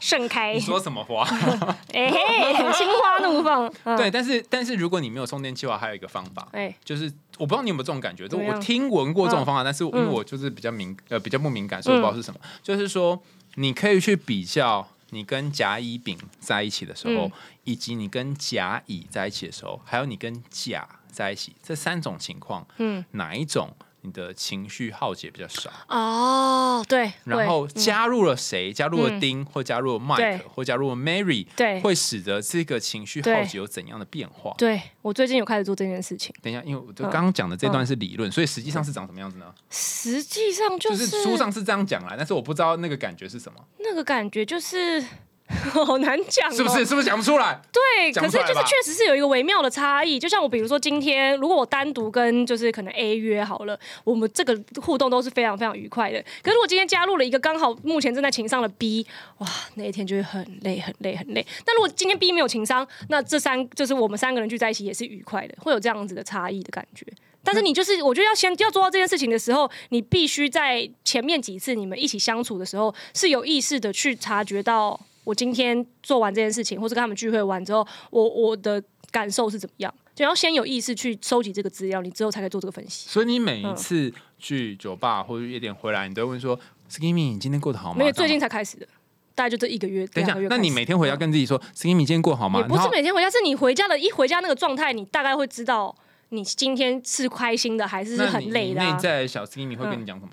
[0.00, 0.54] 盛开。
[0.56, 1.22] 你，说什么花？
[1.92, 3.72] 哎嘿，心花怒放。
[3.84, 3.96] 嗯。
[3.96, 7.04] 对，，但是但是如果你没有充电器的话，还有一个方法，哎，就是
[7.36, 12.40] 我不知道你有没有这种感觉，就我听闻过这种方法，但是因为嗯我就是比较敏呃比较不敏感，所以我不知道是什么。
[12.62, 13.22] 就是说，
[13.56, 17.32] 你可以去比较你跟甲乙丙在一起的时候，嗯。
[17.64, 20.88] 以及你跟甲乙在一起的时候，还有你跟甲
[21.18, 25.68] 在一起这三种情况，嗯，哪一种你的情绪耗竭比较少？
[25.88, 28.72] 哦，对，然后加入了谁？
[28.72, 29.18] 加入了嗯。
[29.18, 31.80] 丁，或加入了 Mike，或加入了 Mary，对。
[31.80, 34.54] 会使得这个情绪耗竭有怎样的变化？
[34.56, 37.10] 对我最近有开始做这件事情，等一下，因为我就嗯。
[37.10, 39.52] 刚刚讲的这段是理论，所以实际上是长什么样子呢？
[39.70, 45.04] 实际上就就是是书上是这样讲啦，但是我不知道那个感觉是什么，那个感觉就是
[45.72, 46.84] 好难讲、哦，是不是？？
[46.84, 47.60] 是不是讲不出来？
[47.72, 50.18] 对，可是就是确实是有一个微妙的差异。
[50.18, 56.22] 就像我比如说今天，如果我单独跟就是可能 A 约好了，我们这个互动都是非常非常愉快的。
[56.42, 59.06] 可是我今天加入了一个刚好目前正在情商的 B，
[59.38, 61.44] 哇，那一天就会很累很累很累。
[61.64, 67.06] 但如果今天 B 没有情商，那这三就是我们三个人聚在一起也是愉快的，会有这样子的差异的感觉。
[67.42, 83.10] 但是你就是，我觉得要先要做到这件事情的时候，你必须在前面几次你们一起相处的时候，是有意识的去察觉到，我今天做完这件事情，或是跟他们聚会完之后，我我的感受是怎么样，就要先有意识去收集这个资料，你之后才可以做这个分析。
[83.10, 86.58] 所以你每一次去酒吧或者夜店回来，你都会问说
[86.90, 88.88] ：“Skimmy，你今天过得好吗？”没有，最近才开始的，
[89.34, 90.06] 大概就这一个月。
[90.06, 95.94] 等一下那你每天回家跟自己说：“Skimmy，今天过好吗？”也不是每天回家，是你回家的一回家那个状态，你大概会知道
[96.30, 98.96] 你今天是开心的还是是很累的、你内啊。
[98.96, 100.32] 在小 Skimmy 会跟你讲什么？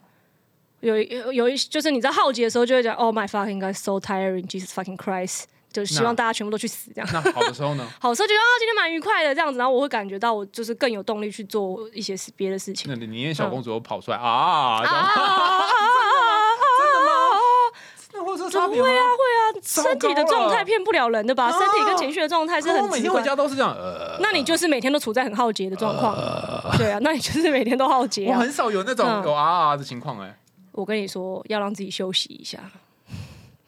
[0.85, 7.09] 有有有一就是你知道浩劫的时候就会讲，Oh my fucking god, so tiring, Jesus fucking Christ，就是希望大家全部都去死这样。
[7.11, 7.87] 那好的时候呢？
[7.99, 12.85] 好的时候觉得啊，今天蛮愉快的这样子，然后我会感觉到我就是更有动力去做一些事别的事情。
[12.87, 14.81] 那你宁愿小公主都跑出来啊？
[14.83, 15.65] 这样啊！
[18.13, 18.81] 那会有这差别？
[18.81, 21.51] 会啊会啊，身体的状态了骗不了人的吧？
[21.51, 22.87] 身体跟情绪的状态是很我。
[22.89, 26.15] 每天回家都是这样，呃，那你就是每天都处在很浩劫的状况，
[26.77, 28.35] 对啊，那你就是每天都浩劫啊。
[28.37, 30.37] 我很少有那种嗯有啊啊的情况哎。
[30.75, 32.59] 我跟你说，要让自己休息一下，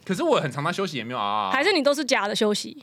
[0.05, 2.77] 可是我很常常休息，也没有啊还是你都是假的休息？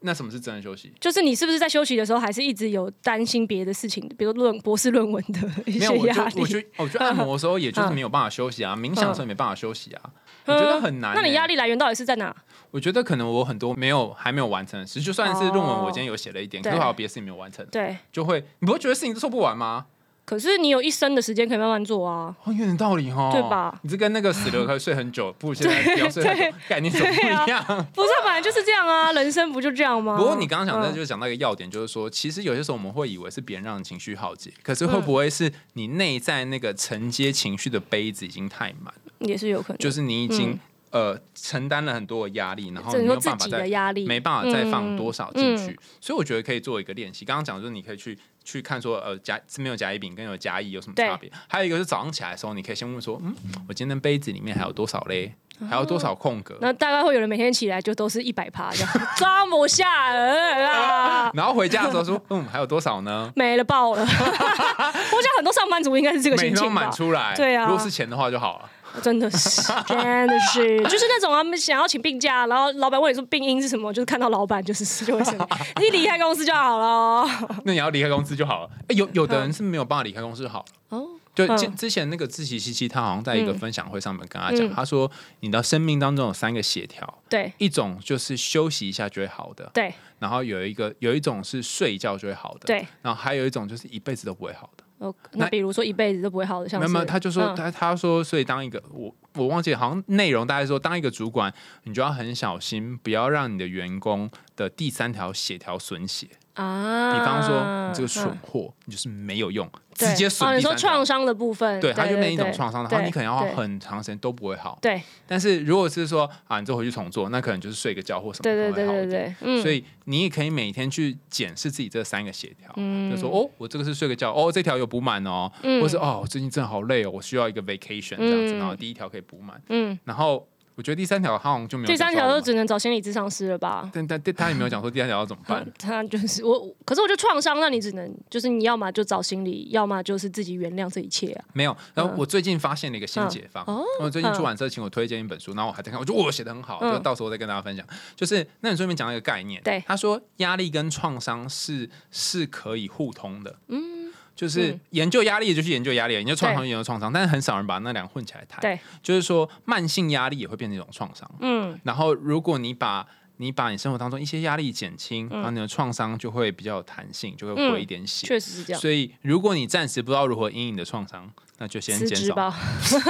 [0.00, 0.92] 那什么是真的休息？
[1.00, 6.40] 就是你是不是在休息的时候，还是一直有担心别的事情，比如论博士论文的一些 压力？
[6.40, 10.10] 我去我去按摩的时候，也就是没有办法休息啊，冥想的时候也没办法休息啊，
[10.44, 12.36] 我觉得很难那你压力来源到底是在哪？
[12.70, 19.86] 我觉得可能我很多没有还没有完成的事，就算是论文，我今天有写了一点，可是还有别的事情没有完成，对，就会你不会觉得事情都做不完吗？
[20.24, 22.34] 可是你有一生的时间可以慢慢做啊。
[22.44, 23.78] 哦，有点道理哦，对吧？
[23.82, 26.24] 你这跟那个死了可以睡很久，不如现在不要睡
[26.68, 27.64] 概念怎么不一样？
[27.94, 30.16] 不是，本来就是这样啊，人生不就这样吗？
[30.16, 39.12] 不过你刚刚讲的，嗯就是讲到一个要点，就是说，其实有些时候我们会以为是别人让你情绪耗竭，可是会不会是你内在那个承接情绪的杯子已经太满了？
[39.20, 40.58] 也是有可能，就是你已经、
[40.94, 47.24] 呃承担了很多的压力，然后没有办法再没办法再放多少进去，嗯所以我觉得可以做一个练习。
[47.24, 53.34] 刚刚讲就是你可以去去看说呃甲是没有甲乙丙跟有甲乙有什么差别，还有一个是早上起来的时候，你可以先问说，嗯，
[53.68, 55.34] 我今天杯子里面还有多少嘞？
[55.68, 56.56] 还有多少空格？
[56.60, 63.32] 那大概会有人每天起来就都是一百趴这样， 装不下人啊， 然后回家的时候说，嗯，还有多少呢？
[63.36, 64.00] 没了爆了。
[64.02, 68.70] 我想很多上班族应该是这个心情吧满，出来，对啊如果是钱的话就好了。
[69.02, 75.44] 真的是， 真的是，就是那种他们想要请病假，然后老板问你说病因是什么，就是看到老板就是 就会生气，
[75.80, 77.26] 你离开公司就好了。
[77.64, 78.70] 那你要离开公司就好了。
[78.88, 80.64] 哎，有有的人是没有办法离开公司好。
[80.90, 94.83] 哦，就嗯之之前那个自习西西，他好像在一个分享会上面跟他讲，嗯他说你的生命当中有三个协调，对一种就是休息一下就会好的，对然后有一个有一种是睡觉就会好的，，对，然后还有一种就是一辈子都不会好的。
[95.04, 101.52] 哦，那那比如说一辈子都不会好的，像是没有没有，他就说嗯他他说，所以当一个我我忘记好像内容大概说，当一个主管，
[101.82, 106.28] 你就要很小心，不要让你的员工的第三条血条损血。
[106.54, 114.78] 啊，比方说，你这个蠢嗯货，你就是没有用，直接损哦，你说创伤的部分，对，它就变成一种对创伤，然后你可能要花很长时间都不会好。
[114.80, 115.02] 对。
[115.26, 123.10] 但是如果是说啊，你就回去重做，那可能就是睡个觉或什么对对可能会好所以你也可以每天去检视自己这三个协调，嗯。
[123.10, 125.82] 就说哦，我这个是睡个觉，哦，这条有补满哦，嗯。
[125.82, 128.58] 或是哦，我最近真的好累哦，我需要一个 vacation 这样子，嗯。
[128.58, 130.46] 然后第一条可以补满，嗯，然后
[130.76, 133.88] 我觉得第三条好像就没有第三条就只能找心理咨商师了吧？
[133.92, 135.64] 但但但他也没有讲说第三条要怎么办。
[135.78, 141.44] 他就是我，可是我觉得创伤，那你只能就是你要么就找心理，要么就是自己原谅这一切啊。
[141.52, 143.64] 没有，然后我最近发现了一个新解放。
[143.66, 147.86] 嗯哦我最近出版社请我推荐一本书，然后我还在看，我觉得我写的很好，嗯就到时候再跟大家分享。
[148.16, 154.03] 就是那本书里面讲了一个概念，对他说压力跟创伤是是可以互通的，嗯。
[154.34, 158.60] 就是嗯研究压力，就是研究压力；研究创伤，研究创伤，但是很少人把那两个混起来谈。
[158.60, 161.30] 对，就是说慢性压力也会变成一种创伤。
[161.40, 163.06] 嗯，然后，如果你把
[163.36, 168.26] 你把你生活当中一些压力减轻，然后你的创伤就会比较有弹性，就会回一点血。
[168.26, 168.80] 确实是这样。
[168.80, 172.56] 所以，如果你暂时不知道如何应你的创伤，那就先减少吧，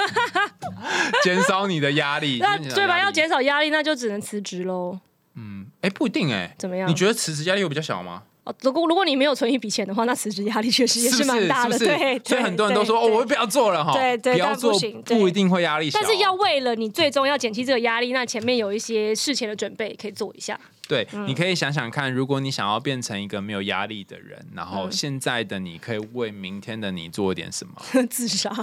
[1.24, 2.38] 减少你的压力。
[2.40, 2.98] 那对吧？
[3.00, 4.98] 要减少压力，那就只能辞职喽。
[5.36, 6.54] 嗯哎，不一定哎。
[6.58, 6.88] 怎么样？
[6.88, 8.22] 你觉得辞职压力有比较小吗？
[8.44, 11.24] 哦，如果如果你没有存一笔钱的话，那辞职压力确实也是？
[11.24, 11.78] 蛮大的。
[11.78, 11.96] 是不是？
[11.98, 13.92] 对， 所以很多人都说哦，我不要做了哈。
[13.94, 15.98] 对对但不不要做不一定会压力小。
[15.98, 20.58] 但是要为了你最终要减轻这个压力，那前面有一些事前的准备可以做一下。
[20.88, 27.74] 对，嗯你可以想想看，如果你想要变成一个没有压力的人，然后嗯现在的你可以为明天的你做一点什么？
[28.10, 28.50] 自杀，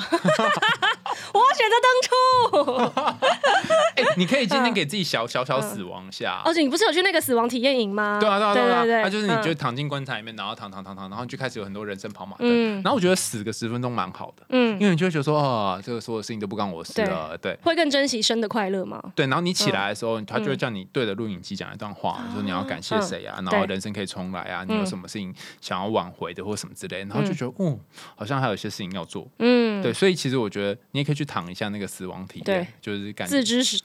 [1.34, 2.92] 我要选择登出。
[3.96, 6.42] 哎，你可以今天给自己小小小死亡一下。
[6.46, 8.18] 而且你不是有去那个死亡体验营吗？
[8.20, 12.48] 对啊，对啊，对啊，对对，他就是你嗯就躺进棺材里面，然后躺躺躺躺，然后就开始有很多人生跑马灯。
[12.48, 19.02] 嗯然后我觉得死个十分钟蛮好的，嗯因为你就会觉得说，哦，这个所有事情都不关我事了，对会更珍惜生的快乐吗？
[19.16, 19.26] 对。
[19.28, 27.80] 然后你起来的时候，他就会叫你对着录影机讲一段话，说你要感谢谁啊，然后人生可以重来啊，你有什么事情想要挽回的或什么之类，然后就觉得，哦，
[28.16, 29.28] 好像还有一些事情要做。
[29.40, 33.80] 嗯，对，所以其实我觉得你也可以去躺一下那个死亡体验，就是感觉自知是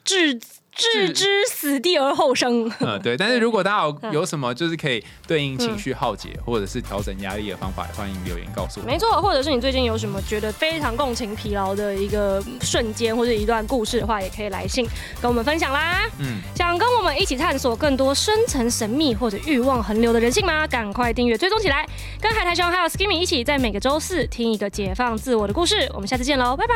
[0.76, 2.70] 置置之死地而后生。
[2.80, 3.16] 嗯，对。
[3.16, 8.86] 但是如果大家有有什么就是可以对应情绪耗竭或者是调整压力的方法，欢迎留言告诉我。
[8.86, 14.86] 没错，或者是你最近有什么觉得非常共情疲劳的一个瞬间或者一段故事的话，也可以来信
[15.20, 16.08] 跟我们分享啦。
[16.18, 20.66] 嗯，想跟我们一起探索更多深层神秘或者欲望横流的人性吗？
[20.66, 21.86] 赶快订阅追踪起来，
[22.20, 25.88] 跟海苔熊还有 Skimmy 一起在每个周四听一个解放自我的故事。
[25.94, 26.74] 我们下次见喽，拜拜，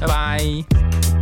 [0.00, 1.21] 拜拜。